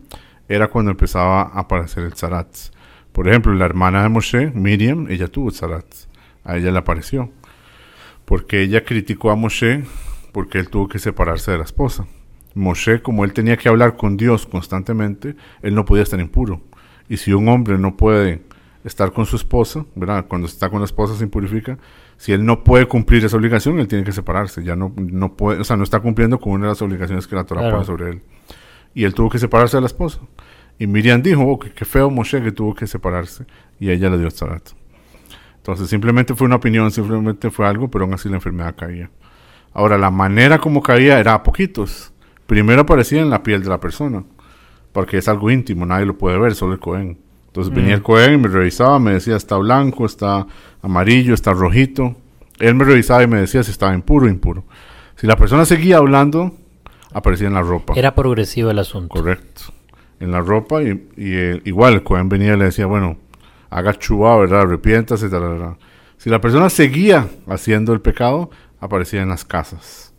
era 0.49 0.67
cuando 0.69 0.91
empezaba 0.91 1.43
a 1.43 1.61
aparecer 1.61 2.03
el 2.03 2.15
Zarat. 2.15 2.49
Por 3.13 3.29
ejemplo, 3.29 3.55
la 3.55 3.65
hermana 3.65 4.03
de 4.03 4.09
Moshe, 4.09 4.51
Miriam, 4.53 5.07
ella 5.09 5.29
tuvo 5.29 5.53
Zarat. 5.53 5.87
A 6.45 6.57
ella 6.57 6.73
le 6.73 6.79
apareció. 6.79 7.31
Porque 8.25 8.63
ella 8.63 8.85
criticó 8.85 9.31
a 9.31 9.37
Moshe 9.37 9.85
porque 10.33 10.59
él 10.59 10.69
tuvo 10.69 10.89
que 10.89 10.99
separarse 10.99 11.53
de 11.53 11.59
la 11.59 11.65
esposa. 11.65 12.07
Moshe, 12.55 13.03
como 13.03 13.25
él 13.25 13.33
tenía 13.33 13.57
que 13.57 13.69
hablar 13.69 13.97
con 13.97 14.17
Dios 14.17 14.47
constantemente, 14.47 15.37
él 15.63 15.75
no 15.75 15.85
podía 15.85 16.03
estar 16.03 16.21
impuro. 16.21 16.61
Y 17.09 17.19
si 17.19 17.33
un 17.33 17.49
hombre 17.49 17.79
no 17.79 17.97
puede 17.97 18.43
estar 18.85 19.13
con 19.13 19.27
su 19.27 19.37
esposa, 19.37 19.85
¿verdad? 19.95 20.27
Cuando 20.29 20.47
está 20.47 20.69
con 20.69 20.81
la 20.81 20.85
esposa 20.85 21.17
se 21.17 21.25
impurifica. 21.25 21.79
Si 22.17 22.33
él 22.33 22.45
no 22.45 22.63
puede 22.63 22.87
cumplir 22.87 23.25
esa 23.25 23.37
obligación, 23.37 23.81
él 23.81 23.89
tiene 23.89 24.05
que 24.05 24.13
separarse. 24.13 24.63
Ya 24.63 24.77
no, 24.77 24.93
no 24.97 25.35
puede, 25.35 25.61
o 25.61 25.65
sea, 25.65 25.77
no 25.77 25.85
está 25.85 26.01
cumpliendo 26.01 26.39
con 26.39 26.53
una 26.53 26.67
de 26.67 26.73
las 26.73 26.83
obligaciones 26.83 27.27
que 27.27 27.35
la 27.35 27.45
Torah 27.45 27.63
Claro. 27.63 27.77
pone 27.77 27.87
sobre 27.87 28.11
él. 28.11 28.23
Y 28.95 29.05
él 29.05 29.15
tuvo 29.15 29.31
que 29.31 29.39
separarse 29.39 29.77
de 29.77 29.81
la 29.81 29.87
esposa. 29.87 30.21
Y 30.79 30.87
Miriam 30.87 31.23
dijo, 31.23 31.43
oh, 31.43 31.59
qué, 31.59 31.85
feo 31.85 32.11
Moshe 32.11 32.43
que 32.43 32.53
tuvo 32.53 32.75
que 32.75 32.87
separarse. 32.87 33.47
Y 33.81 33.91
ella 33.91 34.11
le 34.11 34.19
dio 34.19 34.31
zarat. 34.31 34.71
Entonces 35.65 35.89
simplemente 35.89 36.35
fue 36.35 36.47
una 36.47 36.57
opinión, 36.57 36.91
simplemente 36.91 37.51
fue 37.51 37.67
algo, 37.67 37.91
pero 37.91 38.05
aún 38.05 38.13
así 38.13 38.29
la 38.29 38.35
enfermedad 38.35 38.75
caía. 38.77 39.09
Ahora, 39.73 39.97
la 39.97 40.11
manera 40.11 40.59
como 40.59 40.83
caía 40.83 41.19
era 41.19 41.33
a 41.33 41.43
poquitos. 41.43 42.13
Primero 42.47 42.83
aparecía 42.83 43.23
en 43.23 43.31
la 43.31 43.43
piel 43.43 43.63
de 43.63 43.71
la 43.71 43.81
persona, 43.81 44.25
porque 44.93 45.17
es 45.17 45.27
algo 45.27 45.51
íntimo, 45.51 45.87
nadie 45.87 46.05
lo 46.05 46.19
puede 46.19 46.39
ver, 46.39 46.55
solo 46.55 46.75
el 46.75 46.81
Cohen. 46.81 47.19
Entonces 47.47 47.73
Mm. 47.73 47.77
venía 47.77 47.95
el 47.95 48.03
Cohen, 48.03 48.43
me 48.43 48.49
revisaba, 48.49 48.99
me 48.99 49.13
decía 49.15 49.37
está 49.37 49.57
blanco, 49.57 50.05
está 50.05 50.47
amarillo, 50.83 51.33
está 51.33 51.55
rojito. 51.55 52.15
Él 52.59 52.75
me 52.75 52.85
revisaba 52.85 53.23
y 53.23 53.27
me 53.27 53.41
decía 53.41 53.63
si 53.63 53.71
estaba 53.71 53.95
impuro 53.95 54.27
o 54.27 54.29
impuro. 54.29 54.65
Si 55.17 55.27
la 55.27 55.37
persona 55.37 55.65
seguía 55.65 55.97
hablando, 55.97 56.53
aparecía 57.15 57.47
en 57.49 57.55
la 57.55 57.63
ropa. 57.63 57.95
Era 57.97 58.15
progresivo 58.15 58.71
el 58.71 58.79
asunto. 58.79 59.09
Correcto. 59.09 59.63
En 60.21 60.31
la 60.31 60.41
ropa 60.43 60.83
y, 60.83 60.89
y, 61.17 61.35
eh, 61.37 61.63
igual 61.65 61.95
el 61.95 62.03
Cohen 62.03 62.29
venía 62.29 62.53
y 62.55 62.59
le 62.59 62.67
decía, 62.67 62.85
bueno, 62.85 63.17
haga 63.79 63.95
chubá, 63.99 64.37
¿verdad? 64.39 64.63
Arrepiéntase. 64.63 65.29
Si 66.17 66.31
la 66.31 66.41
persona 66.41 66.71
seguía 66.71 67.29
haciendo 67.49 67.93
el 67.93 68.01
pecado, 68.01 68.51
aparecía 68.81 69.23
en 69.23 69.29
las 69.29 69.45
casas. 69.45 70.13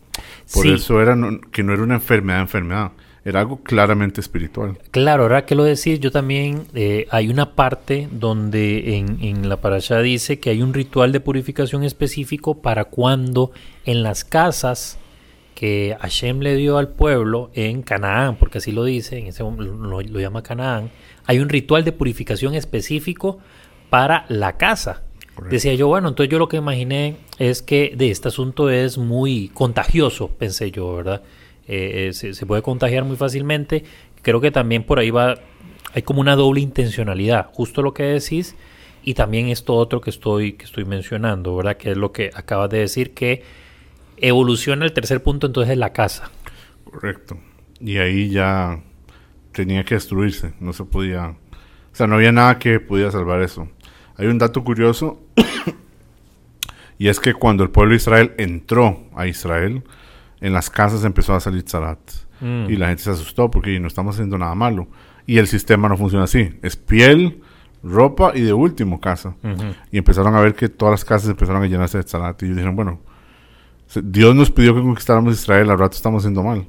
Por 0.52 0.62
Sí. 0.64 0.72
eso 0.74 1.00
era 1.02 1.16
no- 1.16 1.40
que 1.50 1.62
no 1.62 1.72
era 1.72 1.82
una 1.82 1.94
enfermedad, 1.94 2.40
enfermedad. 2.40 2.92
Era 3.24 3.40
algo 3.40 3.60
claramente 3.64 4.20
espiritual. 4.20 4.78
Claro, 4.92 5.24
ahora 5.24 5.44
que 5.46 5.56
lo 5.56 5.64
decís, 5.64 5.98
yo 5.98 6.12
también 6.12 6.62
eh, 6.74 7.08
hay 7.10 7.28
una 7.28 7.56
parte 7.56 8.08
donde 8.12 8.96
en, 8.98 9.18
en 9.20 9.48
la 9.48 9.60
parasha 9.60 9.98
dice 9.98 10.38
que 10.38 10.50
hay 10.50 10.62
un 10.62 10.72
ritual 10.72 11.10
de 11.10 11.18
purificación 11.18 11.82
específico 11.82 12.62
para 12.62 12.84
cuando 12.84 13.50
en 13.84 14.04
las 14.04 14.24
casas 14.24 14.96
que 15.56 15.96
Hashem 16.00 16.38
le 16.40 16.54
dio 16.54 16.78
al 16.78 16.88
pueblo 16.88 17.50
en 17.54 17.82
Canaán, 17.82 18.36
porque 18.36 18.58
así 18.58 18.70
lo 18.70 18.84
dice, 18.84 19.18
en 19.18 19.26
ese 19.28 19.42
lo, 19.42 20.02
lo 20.02 20.20
llama 20.20 20.42
Canaán, 20.44 20.90
hay 21.26 21.38
un 21.38 21.48
ritual 21.48 21.84
de 21.84 21.92
purificación 21.92 22.54
específico 22.54 23.38
para 23.90 24.26
la 24.28 24.56
casa. 24.56 25.02
Correcto. 25.34 25.54
Decía 25.54 25.74
yo, 25.74 25.88
bueno, 25.88 26.08
entonces 26.08 26.30
yo 26.30 26.38
lo 26.38 26.48
que 26.48 26.56
imaginé 26.56 27.16
es 27.38 27.62
que 27.62 27.92
de 27.96 28.10
este 28.10 28.28
asunto 28.28 28.70
es 28.70 28.96
muy 28.96 29.48
contagioso, 29.52 30.28
pensé 30.28 30.70
yo, 30.70 30.94
¿verdad? 30.94 31.22
Eh, 31.68 32.08
eh, 32.08 32.12
se, 32.12 32.32
se 32.32 32.46
puede 32.46 32.62
contagiar 32.62 33.04
muy 33.04 33.16
fácilmente. 33.16 33.84
Creo 34.22 34.40
que 34.40 34.50
también 34.50 34.84
por 34.84 34.98
ahí 34.98 35.10
va, 35.10 35.34
hay 35.92 36.02
como 36.02 36.20
una 36.20 36.36
doble 36.36 36.60
intencionalidad, 36.60 37.48
justo 37.52 37.82
lo 37.82 37.92
que 37.92 38.04
decís, 38.04 38.56
y 39.02 39.14
también 39.14 39.48
esto 39.48 39.74
otro 39.74 40.00
que 40.00 40.10
estoy, 40.10 40.54
que 40.54 40.64
estoy 40.64 40.84
mencionando, 40.84 41.54
¿verdad? 41.54 41.76
Que 41.76 41.92
es 41.92 41.96
lo 41.96 42.12
que 42.12 42.30
acabas 42.34 42.70
de 42.70 42.78
decir, 42.78 43.14
que 43.14 43.42
evoluciona 44.16 44.84
el 44.84 44.92
tercer 44.92 45.22
punto, 45.22 45.46
entonces 45.46 45.72
es 45.72 45.78
la 45.78 45.92
casa. 45.92 46.30
Correcto. 46.84 47.38
Y 47.80 47.98
ahí 47.98 48.30
ya 48.30 48.82
tenía 49.56 49.84
que 49.84 49.94
destruirse. 49.94 50.52
No 50.60 50.74
se 50.74 50.84
podía. 50.84 51.28
O 51.28 51.94
sea, 51.94 52.06
no 52.06 52.16
había 52.16 52.30
nada 52.30 52.58
que 52.58 52.78
pudiera 52.78 53.10
salvar 53.10 53.40
eso. 53.40 53.68
Hay 54.18 54.26
un 54.26 54.36
dato 54.36 54.62
curioso. 54.62 55.18
y 56.98 57.08
es 57.08 57.18
que 57.18 57.32
cuando 57.32 57.64
el 57.64 57.70
pueblo 57.70 57.92
de 57.92 57.96
Israel 57.96 58.34
entró 58.36 59.04
a 59.16 59.26
Israel, 59.26 59.82
en 60.42 60.52
las 60.52 60.68
casas 60.68 61.04
empezó 61.04 61.34
a 61.34 61.40
salir 61.40 61.64
zarat. 61.66 61.98
Mm. 62.40 62.66
Y 62.68 62.76
la 62.76 62.88
gente 62.88 63.04
se 63.04 63.10
asustó 63.10 63.50
porque 63.50 63.80
no 63.80 63.88
estamos 63.88 64.14
haciendo 64.14 64.36
nada 64.36 64.54
malo. 64.54 64.88
Y 65.26 65.38
el 65.38 65.46
sistema 65.46 65.88
no 65.88 65.96
funciona 65.96 66.24
así. 66.24 66.50
Es 66.62 66.76
piel, 66.76 67.42
ropa 67.82 68.32
y 68.34 68.42
de 68.42 68.52
último 68.52 69.00
casa. 69.00 69.34
Ujú. 69.42 69.74
Y 69.90 69.96
empezaron 69.98 70.36
a 70.36 70.40
ver 70.40 70.54
que 70.54 70.68
todas 70.68 70.92
las 70.92 71.04
casas 71.04 71.30
empezaron 71.30 71.62
a 71.62 71.66
llenarse 71.66 71.96
de 71.96 72.04
zarat. 72.04 72.40
Y 72.42 72.44
ellos 72.44 72.58
dijeron, 72.58 72.76
bueno, 72.76 73.00
Dios 74.02 74.34
nos 74.34 74.50
pidió 74.50 74.74
que 74.74 74.82
conquistáramos 74.82 75.34
Israel, 75.34 75.70
al 75.70 75.78
rato 75.78 75.96
estamos 75.96 76.22
haciendo 76.22 76.42
mal. 76.42 76.66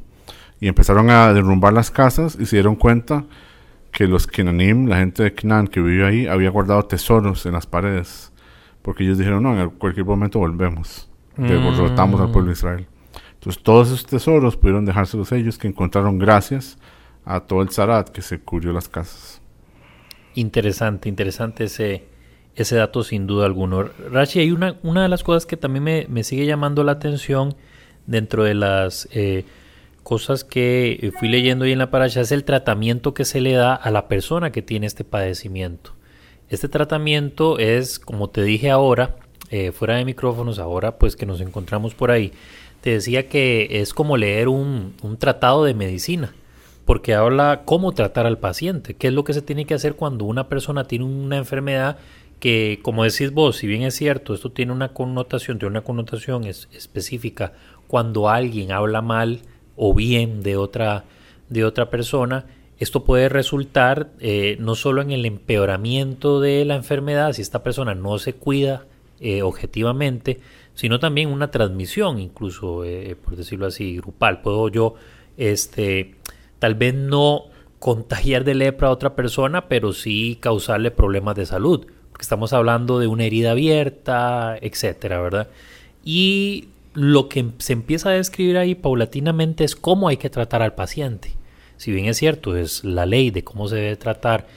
Y 0.60 0.68
empezaron 0.68 1.10
a 1.10 1.34
derrumbar 1.34 1.74
las 1.74 1.92
casas 1.92 2.38
y 2.40 2.46
se 2.46 2.56
dieron 2.56 2.76
cuenta 2.76 3.26
que 3.92 4.08
los 4.08 4.28
Kenanim, 4.28 4.88
la 4.88 4.98
gente 4.98 5.24
de 5.24 5.34
Kenan 5.34 5.68
que 5.68 5.82
vivió 5.82 6.08
ahí, 6.08 6.28
había 6.28 6.50
guardado 6.50 6.84
tesoros 6.84 7.46
en 7.46 7.54
las 7.54 7.66
paredes. 7.66 8.32
Porque 8.82 9.04
ellos 9.04 9.18
dijeron, 9.18 9.44
no, 9.44 9.60
en 9.60 9.70
cualquier 9.72 10.06
momento 10.06 10.40
volvemos. 10.40 11.10
Derrotamos 11.36 12.20
al 12.22 12.32
pueblo 12.32 12.48
de 12.48 12.54
Israel. 12.54 12.88
Entonces 13.34 13.62
todos 13.62 13.88
esos 13.88 14.06
tesoros 14.06 14.58
pudieron 14.58 14.86
dejárselos 14.86 15.32
ellos 15.32 15.58
que 15.58 15.68
encontraron 15.68 16.18
gracias 16.18 16.78
a 17.24 17.42
todo 17.42 17.62
el 17.62 17.70
zarat 17.70 18.10
que 18.10 18.22
se 18.22 18.40
cubrió 18.40 18.74
las 18.74 18.90
casas. 18.90 19.42
Interesante, 20.34 21.10
interesante 21.10 21.66
ese, 21.66 22.06
ese 22.56 22.76
dato 22.76 23.04
sin 23.04 23.28
duda 23.28 23.46
alguno. 23.46 23.90
Rashi, 24.12 24.40
hay 24.40 24.52
una, 24.52 24.78
una 24.84 25.04
de 25.04 25.10
las 25.10 25.24
cosas 25.24 25.46
que 25.46 25.58
también 25.58 25.84
me, 25.84 26.06
me 26.10 26.24
sigue 26.24 26.46
llamando 26.46 26.84
la 26.84 26.94
atención 26.94 27.56
dentro 28.06 28.44
de 28.44 28.54
las 28.54 29.08
eh, 29.12 29.46
cosas 30.08 30.46
que 30.46 31.00
eh, 31.02 31.12
fui 31.20 31.28
leyendo 31.28 31.66
ahí 31.66 31.74
en 31.74 31.80
la 31.80 31.92
parasha 31.92 32.22
es 32.22 32.32
el 32.32 32.46
tratamiento 32.46 33.14
que 33.14 33.26
se 33.26 33.42
le 33.42 33.52
da 33.52 33.76
a 33.76 33.92
la 33.92 34.08
persona 34.08 34.54
que 34.54 34.62
tiene 34.62 34.88
este 34.88 35.04
padecimiento. 35.04 35.92
Este 36.48 36.70
tratamiento 36.70 37.60
es, 37.60 38.00
como 38.00 38.30
te 38.30 38.42
dije 38.42 38.70
ahora, 38.70 39.18
eh, 39.52 39.74
fuera 39.74 39.98
de 39.98 40.06
micrófonos, 40.06 40.60
ahora 40.60 40.98
pues 40.98 41.18
que 41.18 41.26
nos 41.26 41.42
encontramos 41.42 41.94
por 41.94 42.10
ahí, 42.12 42.32
te 42.80 42.92
decía 42.92 43.28
que 43.28 43.82
es 43.82 43.94
como 43.94 44.16
leer 44.16 44.48
un, 44.48 44.94
un 45.02 45.18
tratado 45.18 45.66
de 45.66 45.74
medicina 45.74 46.34
porque 46.86 47.14
habla 47.14 47.64
cómo 47.66 47.92
tratar 47.92 48.26
al 48.28 48.38
paciente, 48.38 48.94
qué 48.94 49.08
es 49.10 49.14
lo 49.14 49.26
que 49.26 49.34
se 49.34 49.42
tiene 49.42 49.66
que 49.66 49.74
hacer 49.74 49.96
cuando 49.96 50.24
una 50.24 50.48
persona 50.48 50.86
tiene 50.86 51.04
una 51.04 51.36
enfermedad 51.36 51.98
que, 52.40 52.80
como 52.82 53.04
decís 53.04 53.32
vos, 53.34 53.58
si 53.58 53.68
bien 53.68 53.82
es 53.82 53.96
cierto, 53.96 54.34
esto 54.34 54.54
tiene 54.54 54.72
una 54.72 54.94
connotación, 54.94 55.60
tiene 55.60 55.72
una 55.72 55.82
connotación 55.84 56.46
es- 56.46 56.70
específica 56.72 57.52
cuando 57.88 58.30
alguien 58.30 58.72
habla 58.72 59.02
mal 59.02 59.42
o 59.78 59.94
bien 59.94 60.44
de 60.44 60.58
otra, 60.58 61.06
de 61.50 61.64
otra 61.64 61.90
persona, 61.90 62.46
esto 62.80 63.04
puede 63.04 63.30
resultar 63.30 64.10
eh, 64.20 64.58
no 64.60 64.76
solo 64.76 65.02
en 65.02 65.12
el 65.12 65.26
empeoramiento 65.26 66.42
de 66.42 66.66
la 66.66 66.76
enfermedad, 66.76 67.34
si 67.34 67.42
esta 67.42 67.64
persona 67.64 67.96
no 67.96 68.20
se 68.20 68.34
cuida 68.34 68.86
eh, 69.20 69.42
objetivamente, 69.42 70.40
sino 70.76 71.00
también 71.00 71.30
una 71.30 71.50
transmisión, 71.50 72.20
incluso, 72.20 72.84
eh, 72.84 73.16
por 73.24 73.36
decirlo 73.36 73.66
así, 73.66 73.98
grupal. 73.98 74.42
Puedo 74.42 74.70
yo, 74.70 74.94
este, 75.38 76.16
tal 76.60 76.76
vez 76.76 76.94
no 76.94 77.46
contagiar 77.80 78.44
de 78.44 78.54
lepra 78.54 78.90
a 78.90 78.92
otra 78.92 79.16
persona, 79.16 79.68
pero 79.68 79.92
sí 79.94 80.38
causarle 80.40 80.92
problemas 80.92 81.36
de 81.36 81.48
salud, 81.48 81.88
porque 82.12 82.22
estamos 82.22 82.54
hablando 82.54 83.00
de 83.00 83.08
una 83.08 83.26
herida 83.26 83.52
abierta, 83.52 84.56
etcétera, 84.62 85.20
¿verdad? 85.20 85.48
Y 86.04 86.70
lo 86.98 87.30
que 87.30 87.52
se 87.60 87.74
empieza 87.74 88.10
a 88.10 88.14
describir 88.14 88.58
ahí 88.58 88.74
paulatinamente 88.74 89.64
es 89.64 89.76
cómo 89.76 90.08
hay 90.08 90.18
que 90.18 90.32
tratar 90.32 90.64
al 90.64 90.74
paciente. 90.74 91.30
Si 91.76 91.92
bien 91.92 92.06
es 92.06 92.18
cierto, 92.18 92.58
es 92.58 92.84
la 92.84 93.06
ley 93.06 93.30
de 93.30 93.44
cómo 93.44 93.68
se 93.68 93.76
debe 93.76 93.96
tratar 93.98 94.48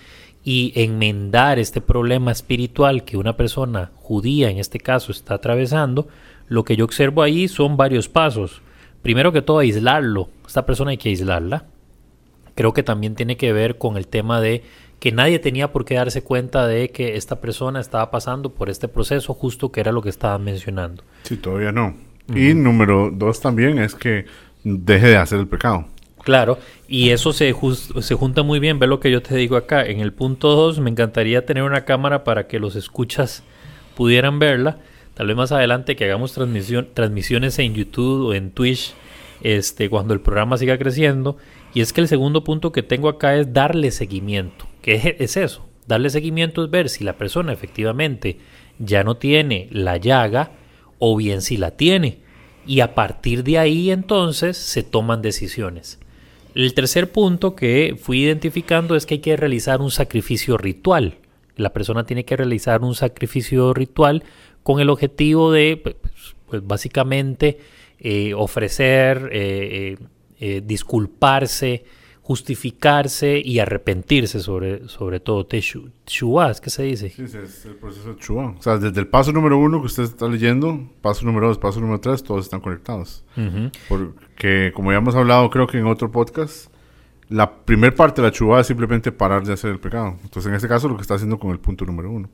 y 0.42 0.72
enmendar 0.74 1.58
este 1.58 1.82
problema 1.82 2.32
espiritual 2.32 3.04
que 3.04 3.18
una 3.18 3.36
persona 3.36 3.90
judía 3.96 4.48
en 4.48 4.56
este 4.56 4.78
caso 4.80 5.12
está 5.12 5.34
atravesando, 5.34 6.08
lo 6.48 6.64
que 6.64 6.76
yo 6.76 6.86
observo 6.86 7.20
ahí 7.20 7.46
son 7.46 7.76
varios 7.76 8.08
pasos. 8.08 8.62
Primero 9.02 9.32
que 9.32 9.42
todo, 9.42 9.58
aislarlo. 9.58 10.30
Esta 10.46 10.64
persona 10.64 10.92
hay 10.92 10.96
que 10.96 11.10
aislarla. 11.10 11.66
Creo 12.54 12.72
que 12.72 12.82
también 12.82 13.16
tiene 13.16 13.36
que 13.36 13.52
ver 13.52 13.76
con 13.76 13.98
el 13.98 14.06
tema 14.06 14.40
de 14.40 14.62
que 14.98 15.12
nadie 15.12 15.40
tenía 15.40 15.72
por 15.72 15.84
qué 15.84 15.96
darse 15.96 16.22
cuenta 16.22 16.66
de 16.66 16.88
que 16.88 17.16
esta 17.16 17.42
persona 17.42 17.80
estaba 17.80 18.10
pasando 18.10 18.54
por 18.54 18.70
este 18.70 18.88
proceso 18.88 19.34
justo 19.34 19.70
que 19.70 19.80
era 19.80 19.92
lo 19.92 20.00
que 20.00 20.08
estaban 20.08 20.42
mencionando. 20.42 21.04
Sí, 21.24 21.36
todavía 21.36 21.70
no. 21.70 22.08
Y 22.34 22.54
número 22.54 23.10
dos 23.12 23.40
también 23.40 23.78
es 23.78 23.94
que 23.94 24.26
deje 24.64 25.08
de 25.08 25.16
hacer 25.16 25.40
el 25.40 25.48
pecado. 25.48 25.86
Claro, 26.22 26.58
y 26.86 27.10
eso 27.10 27.32
se, 27.32 27.54
se 28.00 28.14
junta 28.14 28.42
muy 28.42 28.60
bien, 28.60 28.78
ve 28.78 28.86
lo 28.86 29.00
que 29.00 29.10
yo 29.10 29.22
te 29.22 29.36
digo 29.36 29.56
acá. 29.56 29.84
En 29.84 30.00
el 30.00 30.12
punto 30.12 30.54
2 30.54 30.80
me 30.80 30.90
encantaría 30.90 31.46
tener 31.46 31.62
una 31.62 31.84
cámara 31.84 32.24
para 32.24 32.46
que 32.46 32.58
los 32.58 32.76
escuchas 32.76 33.42
pudieran 33.96 34.38
verla. 34.38 34.78
Tal 35.14 35.28
vez 35.28 35.36
más 35.36 35.52
adelante 35.52 35.96
que 35.96 36.04
hagamos 36.04 36.32
transmisión, 36.32 36.88
transmisiones 36.92 37.58
en 37.58 37.74
YouTube 37.74 38.28
o 38.28 38.34
en 38.34 38.50
Twitch 38.50 38.94
este, 39.42 39.88
cuando 39.88 40.12
el 40.12 40.20
programa 40.20 40.58
siga 40.58 40.78
creciendo. 40.78 41.38
Y 41.72 41.80
es 41.80 41.92
que 41.92 42.00
el 42.00 42.08
segundo 42.08 42.44
punto 42.44 42.72
que 42.72 42.82
tengo 42.82 43.08
acá 43.08 43.36
es 43.36 43.52
darle 43.52 43.90
seguimiento. 43.90 44.66
¿Qué 44.82 45.16
es 45.18 45.36
eso? 45.36 45.66
Darle 45.86 46.10
seguimiento 46.10 46.64
es 46.64 46.70
ver 46.70 46.88
si 46.88 47.02
la 47.02 47.14
persona 47.14 47.52
efectivamente 47.52 48.38
ya 48.78 49.04
no 49.04 49.16
tiene 49.16 49.68
la 49.70 49.96
llaga 49.96 50.52
o 51.00 51.16
bien 51.16 51.42
si 51.42 51.56
la 51.56 51.72
tiene. 51.72 52.20
Y 52.64 52.80
a 52.80 52.94
partir 52.94 53.42
de 53.42 53.58
ahí 53.58 53.90
entonces 53.90 54.56
se 54.56 54.84
toman 54.84 55.22
decisiones. 55.22 55.98
El 56.54 56.74
tercer 56.74 57.10
punto 57.10 57.56
que 57.56 57.96
fui 58.00 58.22
identificando 58.22 58.94
es 58.94 59.06
que 59.06 59.14
hay 59.14 59.20
que 59.20 59.36
realizar 59.36 59.80
un 59.80 59.90
sacrificio 59.90 60.56
ritual. 60.56 61.16
La 61.56 61.72
persona 61.72 62.04
tiene 62.04 62.24
que 62.24 62.36
realizar 62.36 62.82
un 62.82 62.94
sacrificio 62.94 63.74
ritual 63.74 64.22
con 64.62 64.80
el 64.80 64.90
objetivo 64.90 65.50
de, 65.50 65.76
pues, 65.82 65.96
pues 66.46 66.66
básicamente, 66.66 67.58
eh, 67.98 68.34
ofrecer, 68.34 69.30
eh, 69.32 69.96
eh, 70.40 70.62
disculparse, 70.64 71.84
justificarse 72.22 73.40
y 73.44 73.58
arrepentirse 73.58 74.40
sobre, 74.40 74.88
sobre 74.88 75.20
todo. 75.20 75.46
Teshuva, 75.46 76.50
¿es 76.50 76.60
que 76.60 76.70
se 76.70 76.84
dice? 76.84 77.10
Sí, 77.10 77.24
es 77.24 77.64
el 77.64 77.74
proceso 77.76 78.10
de 78.10 78.14
Teshuva. 78.14 78.54
O 78.58 78.62
sea, 78.62 78.78
desde 78.78 79.00
el 79.00 79.08
paso 79.08 79.32
número 79.32 79.58
uno 79.58 79.80
que 79.80 79.86
usted 79.86 80.04
está 80.04 80.28
leyendo, 80.28 80.88
paso 81.00 81.24
número 81.24 81.48
dos, 81.48 81.58
paso 81.58 81.80
número 81.80 82.00
tres, 82.00 82.22
todos 82.22 82.44
están 82.44 82.60
conectados. 82.60 83.24
Porque, 83.88 84.72
como 84.74 84.92
ya 84.92 84.98
hemos 84.98 85.14
hablado, 85.14 85.50
creo 85.50 85.66
que 85.66 85.78
en 85.78 85.86
otro 85.86 86.10
podcast, 86.10 86.72
la 87.28 87.64
primera 87.64 87.94
parte 87.94 88.20
de 88.20 88.28
la 88.28 88.32
Teshuva 88.32 88.60
es 88.60 88.66
simplemente 88.66 89.12
parar 89.12 89.44
de 89.44 89.52
hacer 89.52 89.70
el 89.70 89.80
pecado. 89.80 90.16
Entonces, 90.22 90.46
en 90.46 90.54
este 90.54 90.68
caso, 90.68 90.88
lo 90.88 90.96
que 90.96 91.02
está 91.02 91.14
haciendo 91.14 91.38
con 91.38 91.50
el 91.50 91.58
punto 91.58 91.84
número 91.84 92.10
uno. 92.10 92.28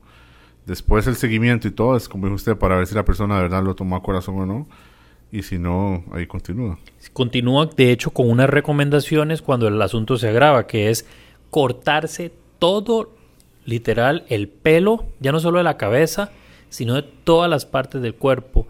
Después, 0.65 1.07
el 1.07 1.15
seguimiento 1.15 1.67
y 1.67 1.71
todo 1.71 1.95
es, 1.95 2.09
como 2.09 2.25
dijo 2.25 2.35
usted, 2.35 2.57
para 2.57 2.75
ver 2.75 2.87
si 2.87 2.93
la 2.93 3.05
persona 3.05 3.37
de 3.37 3.43
verdad 3.43 3.63
lo 3.63 3.73
tomó 3.73 3.95
a 3.95 4.03
corazón 4.03 4.37
o 4.39 4.45
no 4.45 4.67
y 5.31 5.43
si 5.43 5.59
no, 5.59 6.03
ahí 6.11 6.25
continúa. 6.27 6.79
Continúa, 7.13 7.69
de 7.75 7.91
hecho, 7.91 8.11
con 8.11 8.29
unas 8.29 8.49
recomendaciones 8.49 9.41
cuando 9.41 9.67
el 9.67 9.81
asunto 9.81 10.17
se 10.17 10.29
agrava, 10.29 10.67
que 10.67 10.89
es 10.89 11.05
cortarse 11.49 12.31
todo, 12.59 13.11
literal, 13.65 14.25
el 14.29 14.47
pelo, 14.47 15.05
ya 15.19 15.31
no 15.31 15.39
solo 15.39 15.57
de 15.57 15.63
la 15.63 15.77
cabeza, 15.77 16.31
sino 16.69 16.95
de 16.95 17.03
todas 17.03 17.49
las 17.49 17.65
partes 17.65 18.01
del 18.01 18.15
cuerpo. 18.15 18.67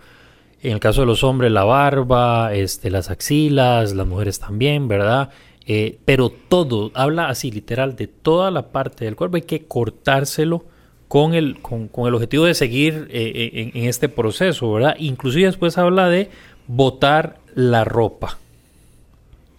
En 0.61 0.73
el 0.73 0.79
caso 0.79 1.01
de 1.01 1.07
los 1.07 1.23
hombres, 1.23 1.51
la 1.51 1.63
barba, 1.63 2.53
este, 2.53 2.89
las 2.89 3.09
axilas, 3.09 3.93
las 3.93 4.07
mujeres 4.07 4.39
también, 4.39 4.87
¿verdad? 4.87 5.29
Eh, 5.65 5.99
pero 6.05 6.29
todo, 6.29 6.91
habla 6.95 7.29
así, 7.29 7.51
literal, 7.51 7.95
de 7.95 8.07
toda 8.07 8.49
la 8.51 8.69
parte 8.69 9.05
del 9.05 9.15
cuerpo, 9.15 9.35
hay 9.35 9.43
que 9.43 9.65
cortárselo 9.65 10.65
con 11.07 11.33
el, 11.33 11.59
con, 11.61 11.89
el 11.95 12.15
objetivo 12.15 12.45
de 12.45 12.53
seguir 12.53 13.07
eh, 13.09 13.31
eh, 13.33 13.71
en, 13.73 13.85
este 13.85 14.09
proceso, 14.09 14.71
¿verdad? 14.73 14.95
Inclusive 14.99 15.45
después 15.45 15.77
habla 15.77 16.09
de 16.09 16.29
botar 16.67 17.39
la 17.55 17.83
ropa. 17.85 18.37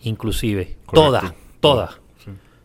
Inclusive. 0.03 0.77
Toda, 0.93 1.35
toda. 1.61 1.99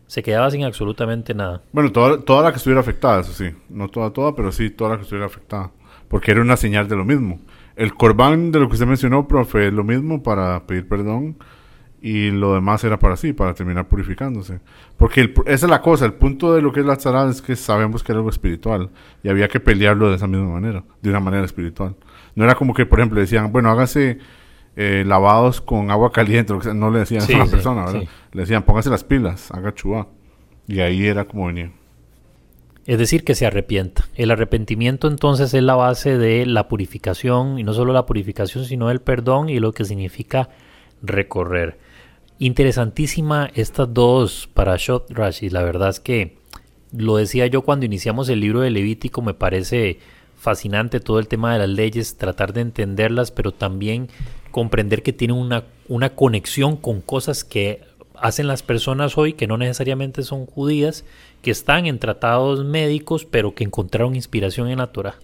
Se 0.06 0.22
quedaba 0.22 0.50
sin 0.50 0.64
absolutamente 0.64 1.34
nada. 1.34 1.62
Bueno, 1.72 1.90
toda, 1.90 2.20
toda 2.20 2.42
la 2.44 2.52
que 2.52 2.58
estuviera 2.58 2.80
afectada, 2.80 3.22
eso 3.22 3.32
sí. 3.32 3.50
No 3.68 3.88
toda, 3.88 4.12
toda, 4.12 4.34
pero 4.36 4.52
sí 4.52 4.70
toda 4.70 4.90
la 4.90 4.96
que 4.96 5.02
estuviera 5.02 5.26
afectada. 5.26 5.72
Porque 6.08 6.30
era 6.30 6.40
una 6.40 6.56
señal 6.56 6.86
de 6.86 6.94
lo 6.94 7.04
mismo. 7.04 7.40
El 7.74 7.94
corbán 7.94 8.52
de 8.52 8.60
lo 8.60 8.68
que 8.68 8.74
usted 8.74 8.86
mencionó, 8.86 9.26
profe, 9.26 9.68
es 9.68 9.72
lo 9.72 9.82
mismo 9.82 10.22
para 10.22 10.64
pedir 10.66 10.88
perdón 10.88 11.36
y 12.04 12.30
lo 12.30 12.52
demás 12.52 12.84
era 12.84 12.98
para 12.98 13.16
sí, 13.16 13.32
para 13.32 13.54
terminar 13.54 13.88
purificándose. 13.88 14.60
Porque 14.98 15.32
esa 15.46 15.64
es 15.64 15.70
la 15.70 15.80
cosa, 15.80 16.04
el 16.04 16.12
punto 16.12 16.52
de 16.52 16.60
lo 16.60 16.70
que 16.70 16.80
es 16.80 16.86
la 16.86 16.98
tzara 16.98 17.30
es 17.30 17.40
que 17.40 17.56
sabemos 17.56 18.02
que 18.02 18.12
era 18.12 18.18
algo 18.18 18.28
espiritual 18.28 18.90
y 19.22 19.30
había 19.30 19.48
que 19.48 19.58
pelearlo 19.58 20.10
de 20.10 20.16
esa 20.16 20.26
misma 20.26 20.50
manera, 20.50 20.84
de 21.00 21.08
una 21.08 21.20
manera 21.20 21.46
espiritual. 21.46 21.96
No 22.34 22.44
era 22.44 22.56
como 22.56 22.74
que, 22.74 22.84
por 22.84 23.00
ejemplo, 23.00 23.18
decían, 23.18 23.50
bueno, 23.52 23.70
hágase 23.70 24.18
eh, 24.76 25.02
lavados 25.06 25.62
con 25.62 25.90
agua 25.90 26.12
caliente, 26.12 26.52
no 26.74 26.90
le 26.90 26.98
decían 26.98 27.22
a 27.22 27.38
la 27.38 27.46
persona, 27.46 27.86
¿verdad? 27.86 28.02
Le 28.32 28.40
decían, 28.42 28.64
póngase 28.64 28.90
las 28.90 29.02
pilas, 29.02 29.50
haga 29.50 29.74
chubá. 29.74 30.06
Y 30.68 30.80
ahí 30.80 31.06
era 31.06 31.24
como 31.24 31.46
venía. 31.46 31.72
Es 32.84 32.98
decir, 32.98 33.24
que 33.24 33.34
se 33.34 33.46
arrepienta. 33.46 34.04
El 34.14 34.30
arrepentimiento 34.30 35.08
entonces 35.08 35.54
es 35.54 35.62
la 35.62 35.74
base 35.74 36.18
de 36.18 36.44
la 36.44 36.68
purificación, 36.68 37.58
y 37.58 37.62
no 37.62 37.72
solo 37.72 37.94
la 37.94 38.04
purificación, 38.04 38.66
sino 38.66 38.90
el 38.90 39.00
perdón 39.00 39.48
y 39.48 39.58
lo 39.58 39.72
que 39.72 39.86
significa 39.86 40.50
recorrer. 41.00 41.82
Interesantísima 42.38 43.50
estas 43.54 43.92
dos 43.94 44.48
para 44.52 44.76
Shot 44.76 45.10
Rashi. 45.10 45.50
La 45.50 45.62
verdad 45.62 45.90
es 45.90 46.00
que 46.00 46.36
lo 46.96 47.16
decía 47.16 47.46
yo 47.46 47.62
cuando 47.62 47.86
iniciamos 47.86 48.28
el 48.28 48.40
libro 48.40 48.60
de 48.60 48.70
Levítico, 48.70 49.22
me 49.22 49.34
parece 49.34 49.98
fascinante 50.36 51.00
todo 51.00 51.18
el 51.18 51.28
tema 51.28 51.52
de 51.52 51.60
las 51.60 51.68
leyes, 51.68 52.16
tratar 52.16 52.52
de 52.52 52.60
entenderlas, 52.60 53.30
pero 53.30 53.52
también 53.52 54.08
comprender 54.50 55.02
que 55.02 55.12
tienen 55.12 55.36
una, 55.36 55.64
una 55.88 56.10
conexión 56.10 56.76
con 56.76 57.00
cosas 57.00 57.44
que 57.44 57.82
hacen 58.16 58.46
las 58.46 58.62
personas 58.62 59.16
hoy, 59.16 59.32
que 59.32 59.46
no 59.46 59.56
necesariamente 59.56 60.22
son 60.22 60.46
judías, 60.46 61.04
que 61.42 61.50
están 61.50 61.86
en 61.86 61.98
tratados 61.98 62.64
médicos, 62.64 63.24
pero 63.24 63.54
que 63.54 63.64
encontraron 63.64 64.14
inspiración 64.14 64.68
en 64.68 64.78
la 64.78 64.88
Torah. 64.88 65.16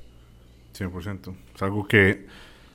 100%. 0.78 1.34
Es 1.54 1.62
algo 1.62 1.86
que 1.86 2.26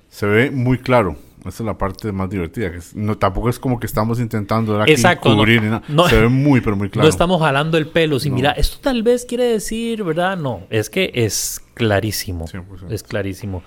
se 0.10 0.26
ve 0.26 0.52
muy 0.52 0.78
claro 0.78 1.18
esa 1.50 1.62
es 1.62 1.68
la 1.68 1.78
parte 1.78 2.12
más 2.12 2.30
divertida. 2.30 2.72
Que 2.72 2.80
no, 2.96 3.18
tampoco 3.18 3.50
es 3.50 3.60
como 3.60 3.80
que 3.80 3.86
estamos 3.86 4.20
intentando 4.20 4.84
Exacto, 4.86 5.36
cubrir 5.36 5.62
no, 5.88 6.08
Se 6.08 6.22
ve 6.22 6.28
muy, 6.28 6.60
pero 6.62 6.76
muy 6.76 6.90
claro. 6.90 7.06
No 7.06 7.10
estamos 7.10 7.40
jalando 7.40 7.78
el 7.78 7.88
pelo. 7.88 8.20
Si 8.20 8.32
mira, 8.32 8.52
esto 8.52 8.78
tal 8.82 9.04
vez 9.04 9.26
quiere 9.26 9.46
decir, 9.46 10.04
¿verdad? 10.04 10.38
No, 10.38 10.62
es 10.70 10.90
que 10.90 11.12
es 11.14 11.62
clarísimo. 11.76 12.46
Es 12.90 13.04
clarísimo. 13.04 13.64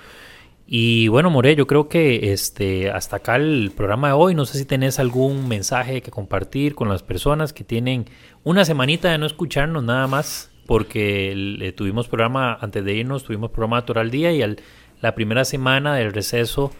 Y 0.66 1.08
bueno, 1.08 1.30
More, 1.30 1.54
yo 1.56 1.66
creo 1.66 1.88
que 1.88 2.32
este, 2.32 2.90
hasta 2.90 3.16
acá 3.16 3.36
el 3.36 3.72
programa 3.74 4.08
de 4.08 4.14
hoy. 4.14 4.34
No 4.34 4.44
sé 4.44 4.58
si 4.58 4.64
tenés 4.64 4.98
algún 4.98 5.48
mensaje 5.48 6.02
que 6.02 6.10
compartir 6.10 6.74
con 6.74 6.88
las 6.88 7.02
personas 7.02 7.52
que 7.52 7.64
tienen 7.64 8.06
una 8.42 8.64
semanita 8.64 9.10
de 9.10 9.18
no 9.18 9.24
escucharnos 9.24 9.84
nada 9.84 10.08
más, 10.08 10.50
porque 10.66 11.72
tuvimos 11.76 12.08
programa 12.08 12.58
antes 12.60 12.84
de 12.84 12.92
irnos, 12.92 13.24
tuvimos 13.24 13.50
programa 13.50 13.86
Toral 13.86 14.10
Día 14.10 14.32
y 14.32 14.42
al, 14.42 14.58
la 15.00 15.14
primera 15.14 15.44
semana 15.44 15.94
del 15.94 16.12
receso 16.12 16.72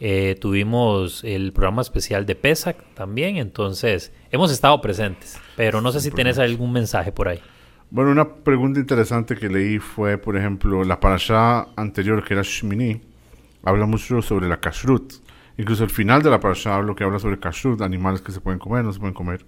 eh, 0.00 0.36
tuvimos 0.40 1.24
el 1.24 1.52
programa 1.52 1.82
especial 1.82 2.26
de 2.26 2.34
PESAC 2.34 2.76
también, 2.94 3.36
entonces 3.36 4.12
hemos 4.30 4.52
estado 4.52 4.80
presentes, 4.80 5.38
pero 5.56 5.80
no 5.80 5.92
sé 5.92 6.00
si 6.00 6.10
tenés 6.10 6.38
algún 6.38 6.72
mensaje 6.72 7.12
por 7.12 7.28
ahí. 7.28 7.40
Bueno, 7.88 8.10
una 8.10 8.28
pregunta 8.28 8.80
interesante 8.80 9.36
que 9.36 9.48
leí 9.48 9.78
fue, 9.78 10.18
por 10.18 10.36
ejemplo, 10.36 10.84
la 10.84 11.00
parasha 11.00 11.68
anterior 11.76 12.24
que 12.24 12.34
era 12.34 12.42
Shmini, 12.42 13.00
habla 13.62 13.86
mucho 13.86 14.20
sobre 14.22 14.48
la 14.48 14.60
kashrut. 14.60 15.14
Incluso 15.56 15.84
el 15.84 15.90
final 15.90 16.22
de 16.22 16.30
la 16.30 16.40
parasha 16.40 16.74
habla 16.74 16.94
que 16.94 17.04
habla 17.04 17.18
sobre 17.18 17.38
kashrut, 17.38 17.80
animales 17.80 18.20
que 18.20 18.32
se 18.32 18.40
pueden 18.40 18.58
comer, 18.58 18.84
no 18.84 18.92
se 18.92 18.98
pueden 18.98 19.14
comer. 19.14 19.46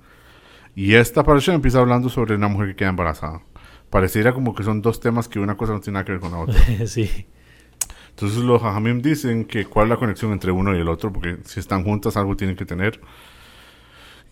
Y 0.75 0.95
esta 0.95 1.25
parasha 1.25 1.53
empieza 1.53 1.81
hablando 1.81 2.09
sobre 2.09 2.37
una 2.37 2.49
mujer 2.49 2.69
que 2.69 2.77
queda 2.77 2.89
embarazada. 2.91 3.43
Pareciera 3.91 4.33
como 4.33 4.55
que 4.55 4.63
son 4.63 4.81
dos 4.81 5.01
temas 5.01 5.29
que 5.29 5.41
una 5.41 5.57
cosa 5.57 5.73
no 5.73 5.81
tiene 5.81 5.95
nada 5.95 6.05
que 6.05 6.13
ver 6.13 6.21
con 6.21 6.33
la 6.33 6.39
otra. 6.39 6.55
sí. 6.87 7.27
Entonces 8.19 8.43
los 8.43 8.61
hajamim 8.65 9.01
dicen 9.01 9.45
que 9.45 9.65
cuál 9.65 9.87
es 9.87 9.91
la 9.91 9.97
conexión 9.97 10.33
entre 10.33 10.51
uno 10.51 10.77
y 10.77 10.81
el 10.81 10.89
otro, 10.89 11.13
porque 11.13 11.37
si 11.45 11.61
están 11.61 11.85
juntas 11.85 12.17
algo 12.17 12.37
tienen 12.37 12.57
que 12.57 12.67
tener. 12.67 13.01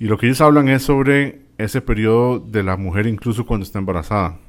Y 0.01 0.07
lo 0.07 0.19
que 0.19 0.27
ellos 0.27 0.41
hablan 0.41 0.69
es 0.69 0.83
sobre 0.83 1.43
ese 1.57 1.81
periodo 1.81 2.41
de 2.41 2.65
la 2.65 2.77
mujer 2.77 3.07
incluso 3.07 3.47
cuando 3.47 3.63
está 3.63 3.79
embarazada. 3.79 4.41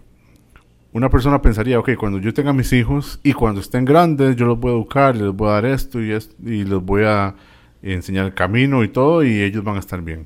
Una 0.92 1.12
persona 1.12 1.40
pensaría, 1.40 1.78
ok, 1.78 1.92
cuando 2.00 2.18
yo 2.18 2.34
tenga 2.34 2.52
mis 2.52 2.74
hijos 2.74 3.20
y 3.22 3.34
cuando 3.34 3.62
estén 3.62 3.86
grandes, 3.86 4.36
yo 4.38 4.48
los 4.48 4.60
voy 4.60 4.72
a 4.72 4.74
educar, 4.74 5.16
les 5.16 5.32
voy 5.32 5.50
a 5.50 5.52
dar 5.52 5.66
esto 5.68 6.02
y, 6.02 6.14
esto, 6.14 6.34
y 6.44 6.64
les 6.64 6.82
voy 6.82 7.04
a 7.04 7.36
enseñar 7.84 8.26
el 8.26 8.34
camino 8.34 8.84
y 8.84 8.88
todo, 8.88 9.24
y 9.24 9.44
ellos 9.44 9.64
van 9.64 9.76
a 9.76 9.80
estar 9.80 10.02
bien. 10.02 10.26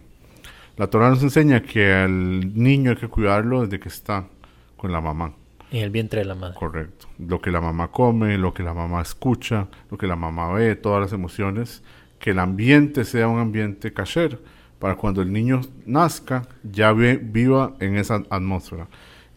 La 0.77 0.87
Torah 0.87 1.09
nos 1.09 1.21
enseña 1.21 1.61
que 1.61 1.93
al 1.93 2.53
niño 2.57 2.91
hay 2.91 2.97
que 2.97 3.09
cuidarlo 3.09 3.63
desde 3.63 3.77
que 3.77 3.89
está 3.89 4.29
con 4.77 4.93
la 4.93 5.01
mamá. 5.01 5.33
En 5.71 5.83
el 5.83 5.89
vientre 5.89 6.19
de 6.19 6.25
la 6.25 6.35
madre. 6.35 6.55
Correcto. 6.55 7.07
Lo 7.17 7.41
que 7.41 7.49
la 7.49 7.61
mamá 7.61 7.89
come, 7.89 8.37
lo 8.37 8.53
que 8.53 8.61
la 8.61 8.73
mamá 8.73 9.01
escucha, 9.01 9.67
lo 9.89 9.97
que 9.97 10.05
la 10.05 10.17
mamá 10.17 10.51
ve, 10.51 10.75
todas 10.75 11.01
las 11.01 11.13
emociones, 11.13 11.81
que 12.19 12.31
el 12.31 12.39
ambiente 12.39 13.05
sea 13.05 13.27
un 13.29 13.39
ambiente 13.39 13.93
kasher 13.93 14.39
para 14.79 14.95
cuando 14.95 15.21
el 15.21 15.31
niño 15.31 15.61
nazca 15.85 16.43
ya 16.63 16.91
viva 16.91 17.73
en 17.79 17.95
esa 17.95 18.23
atmósfera. 18.29 18.87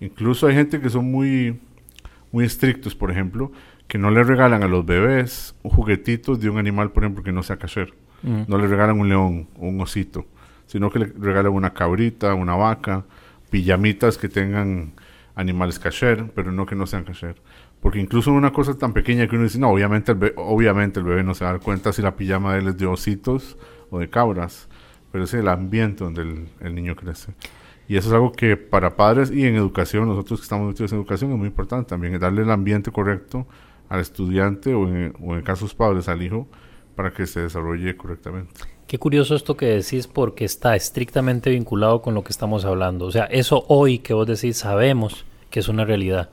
Incluso 0.01 0.47
hay 0.47 0.55
gente 0.55 0.81
que 0.81 0.91
son 0.91 1.11
muy, 1.11 1.61
muy 2.33 2.45
estrictos, 2.45 2.95
por 2.95 3.11
ejemplo, 3.11 3.53
que 3.87 3.99
no 3.99 4.11
le 4.11 4.25
regalan 4.25 4.63
a 4.63 4.69
los 4.69 4.85
bebés 4.85 5.55
un 5.63 5.71
juguetito 5.71 6.37
de 6.37 6.51
un 6.51 6.59
animal, 6.59 6.91
por 6.91 7.05
ejemplo, 7.05 7.23
que 7.23 7.33
no 7.33 7.43
sea 7.43 7.59
kasher. 7.59 7.95
No 8.23 8.57
le 8.57 8.67
regalan 8.67 8.99
un 8.99 9.11
león 9.11 9.49
o 9.59 9.69
un 9.69 9.79
osito, 9.83 10.25
sino 10.67 10.91
que 10.91 10.99
le 10.99 11.13
regalan 11.19 11.53
una 11.53 11.75
cabrita, 11.75 12.33
una 12.33 12.57
vaca, 12.57 13.05
pijamitas 13.51 14.17
que 14.17 14.31
tengan 14.31 14.95
animales 15.35 15.79
kasher, 15.79 16.31
pero 16.35 16.53
no 16.53 16.67
que 16.67 16.75
no 16.75 16.87
sean 16.87 17.05
kasher. 17.05 17.37
Porque 17.81 18.01
incluso 18.01 18.33
una 18.33 18.53
cosa 18.53 18.79
tan 18.79 18.93
pequeña 18.93 19.27
que 19.27 19.37
uno 19.37 19.45
dice, 19.45 19.59
no, 19.59 19.71
obviamente 19.71 20.13
el, 20.13 20.19
bebé, 20.19 20.35
obviamente 20.37 21.01
el 21.01 21.07
bebé 21.07 21.23
no 21.23 21.35
se 21.35 21.45
va 21.45 21.51
a 21.51 21.53
dar 21.55 21.63
cuenta 21.63 21.93
si 21.93 22.03
la 22.03 22.17
pijama 22.17 22.55
de 22.55 22.61
él 22.61 22.69
es 22.69 22.77
de 22.79 22.87
ositos 22.87 23.59
o 23.91 23.99
de 23.99 24.09
cabras, 24.09 24.69
pero 25.13 25.25
es 25.25 25.35
el 25.35 25.49
ambiente 25.49 26.05
donde 26.05 26.47
el, 26.61 26.75
niño 26.75 26.97
crece. 26.97 27.35
Y 27.87 27.97
eso 27.97 28.09
es 28.09 28.15
algo 28.15 28.33
que 28.33 28.57
para 28.57 28.97
padres 28.97 29.31
y 29.31 29.45
en 29.45 29.57
educación, 29.57 30.09
nosotros 30.09 30.41
que 30.41 30.45
estamos 30.45 30.69
metidos 30.69 30.93
en 30.93 30.99
educación, 30.99 31.33
es 31.33 31.39
muy 31.39 31.49
importante 31.49 31.91
también, 31.91 32.19
darle 32.19 32.43
el 32.43 32.51
ambiente 32.51 32.91
correcto 32.91 33.47
al 33.89 34.01
estudiante 34.01 34.73
o 34.73 34.89
en, 34.89 35.15
o 35.21 35.35
en 35.37 35.43
casos 35.43 35.75
padres 35.75 36.09
al 36.09 36.23
hijo 36.23 36.49
para 36.95 37.13
que 37.13 37.27
se 37.27 37.41
desarrolle 37.41 37.97
correctamente. 37.97 38.74
Qué 38.87 38.99
curioso 38.99 39.35
esto 39.35 39.57
que 39.57 39.67
decís 39.67 40.07
porque 40.07 40.45
está 40.45 40.77
estrictamente 40.77 41.51
vinculado 41.51 42.03
con 42.03 42.15
lo 42.15 42.23
que 42.23 42.33
estamos 42.33 42.65
hablando. 42.65 43.07
O 43.07 43.11
sea, 43.11 43.25
eso 43.25 43.65
hoy 43.69 43.99
que 43.99 44.13
vos 44.13 44.27
decís 44.27 44.59
sabemos 44.59 45.25
que 45.51 45.61
es 45.61 45.69
una 45.69 45.85
realidad. 45.85 46.31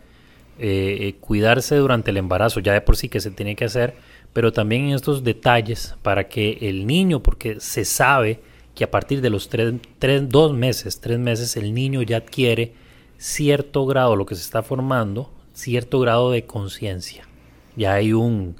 Eh, 0.60 1.08
eh, 1.08 1.16
cuidarse 1.20 1.78
durante 1.78 2.12
el 2.12 2.18
embarazo, 2.18 2.60
ya 2.60 2.74
de 2.74 2.82
por 2.82 2.98
sí 2.98 3.10
que 3.10 3.22
se 3.22 3.32
tiene 3.32 3.56
que 3.56 3.66
hacer, 3.66 3.96
pero 4.34 4.52
también 4.52 4.90
en 4.90 4.96
estos 4.96 5.24
detalles 5.24 5.96
para 6.02 6.28
que 6.28 6.58
el 6.62 6.86
niño, 6.86 7.24
porque 7.24 7.60
se 7.60 7.86
sabe 7.86 8.42
que 8.76 8.84
a 8.84 8.92
partir 8.92 9.22
de 9.22 9.30
los 9.30 9.50
tres, 9.50 9.74
tres, 9.98 10.30
dos 10.30 10.54
meses, 10.54 11.00
tres 11.00 11.20
meses, 11.20 11.58
el 11.58 11.74
niño 11.74 12.02
ya 12.04 12.18
adquiere 12.18 12.74
cierto 13.18 13.86
grado, 13.86 14.16
lo 14.16 14.26
que 14.26 14.36
se 14.36 14.42
está 14.42 14.62
formando, 14.62 15.32
cierto 15.54 16.00
grado 16.00 16.32
de 16.32 16.46
conciencia. 16.46 17.28
Ya 17.76 17.94
hay 17.94 18.14
un, 18.14 18.56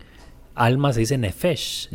alma 0.66 0.94
se 0.94 1.02
dice 1.02 1.18
nefesh. 1.18 1.90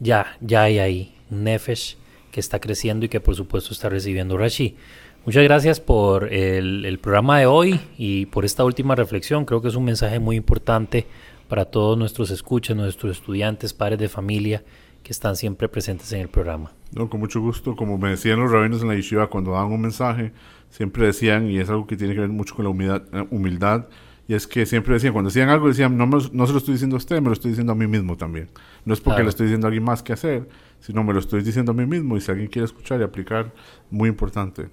Ya, 0.00 0.36
ya 0.40 0.62
hay 0.62 0.78
ahí 0.78 1.14
nefesh 1.30 1.96
que 2.30 2.40
está 2.40 2.60
creciendo 2.60 3.06
y 3.06 3.08
que 3.08 3.20
por 3.20 3.34
supuesto 3.34 3.72
está 3.72 3.88
recibiendo 3.88 4.38
Rashi. 4.38 4.76
Muchas 5.24 5.44
gracias 5.44 5.78
por 5.78 6.32
el, 6.32 6.98
programa 7.00 7.38
de 7.38 7.46
hoy 7.46 7.80
y 7.96 8.26
por 8.26 8.44
esta 8.44 8.64
última 8.64 8.96
reflexión. 8.96 9.44
Creo 9.44 9.62
que 9.62 9.68
es 9.68 9.76
un 9.76 9.84
mensaje 9.84 10.18
muy 10.18 10.36
importante 10.36 11.06
para 11.48 11.64
todos 11.64 11.96
nuestros 11.96 12.30
escuchas, 12.30 12.76
nuestros 12.76 13.18
estudiantes, 13.18 13.72
padres 13.72 13.98
de 13.98 14.08
familia 14.08 14.64
que 15.04 15.12
están 15.12 15.36
siempre 15.36 15.68
presentes 15.68 16.12
en 16.12 16.20
el 16.20 16.28
programa. 16.28 16.72
No, 16.92 17.08
con 17.08 17.20
mucho 17.20 17.40
gusto. 17.40 17.76
Como 17.76 17.98
me 17.98 18.10
decían 18.10 18.40
los 18.40 18.50
rabinos 18.50 18.82
en 18.82 18.88
la 18.88 18.94
yeshiva 18.94 19.28
cuando 19.28 19.52
daban 19.52 19.72
un 19.72 19.80
mensaje, 19.80 20.32
siempre 20.70 21.06
decían, 21.06 21.48
y 21.48 21.58
es 21.58 21.68
algo 21.68 21.86
que 21.86 21.96
tiene 21.96 22.14
que 22.14 22.20
ver 22.20 22.28
mucho 22.28 22.54
con 22.54 22.64
la 22.64 22.70
humildad, 22.70 23.02
humildad 23.30 23.86
y 24.32 24.34
es 24.34 24.46
que 24.46 24.64
siempre 24.64 24.94
decían, 24.94 25.12
cuando 25.12 25.28
decían 25.28 25.50
algo, 25.50 25.68
decían, 25.68 25.98
no, 25.98 26.06
no 26.06 26.46
se 26.46 26.52
lo 26.52 26.58
estoy 26.58 26.72
diciendo 26.72 26.96
a 26.96 26.98
usted, 26.98 27.20
me 27.20 27.26
lo 27.26 27.34
estoy 27.34 27.50
diciendo 27.50 27.72
a 27.72 27.74
mí 27.74 27.86
mismo 27.86 28.16
también. 28.16 28.48
No 28.86 28.94
es 28.94 29.00
porque 29.02 29.22
le 29.22 29.28
estoy 29.28 29.44
diciendo 29.44 29.66
a 29.66 29.68
alguien 29.68 29.84
más 29.84 30.02
que 30.02 30.14
hacer, 30.14 30.48
sino 30.80 31.04
me 31.04 31.12
lo 31.12 31.20
estoy 31.20 31.42
diciendo 31.42 31.72
a 31.72 31.74
mí 31.74 31.84
mismo. 31.84 32.16
Y 32.16 32.22
si 32.22 32.30
alguien 32.30 32.48
quiere 32.48 32.64
escuchar 32.64 32.98
y 32.98 33.04
aplicar, 33.04 33.52
muy 33.90 34.08
importante 34.08 34.70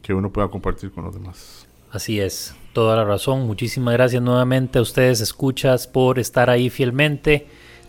que 0.00 0.14
uno 0.14 0.32
pueda 0.32 0.48
compartir 0.48 0.92
con 0.92 1.04
los 1.04 1.12
demás. 1.12 1.66
Así 1.90 2.20
es, 2.20 2.56
toda 2.72 2.96
la 2.96 3.04
razón. 3.04 3.46
Muchísimas 3.46 3.92
gracias 3.92 4.22
nuevamente 4.22 4.78
a 4.78 4.82
ustedes, 4.82 5.20
escuchas, 5.20 5.86
por 5.86 6.18
estar 6.18 6.48
ahí 6.48 6.70
fielmente, 6.70 7.48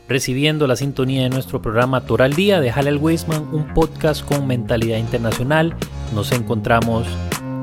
recibiendo 0.09 0.67
la 0.67 0.75
sintonía 0.75 1.23
de 1.23 1.29
nuestro 1.29 1.61
programa 1.61 2.05
Toral 2.05 2.33
Día 2.33 2.59
de 2.59 2.69
Halal 2.69 2.97
Weisman, 2.97 3.47
un 3.53 3.73
podcast 3.73 4.25
con 4.27 4.45
mentalidad 4.45 4.97
internacional. 4.97 5.73
Nos 6.13 6.33
encontramos. 6.33 7.07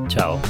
Chao. 0.08 0.40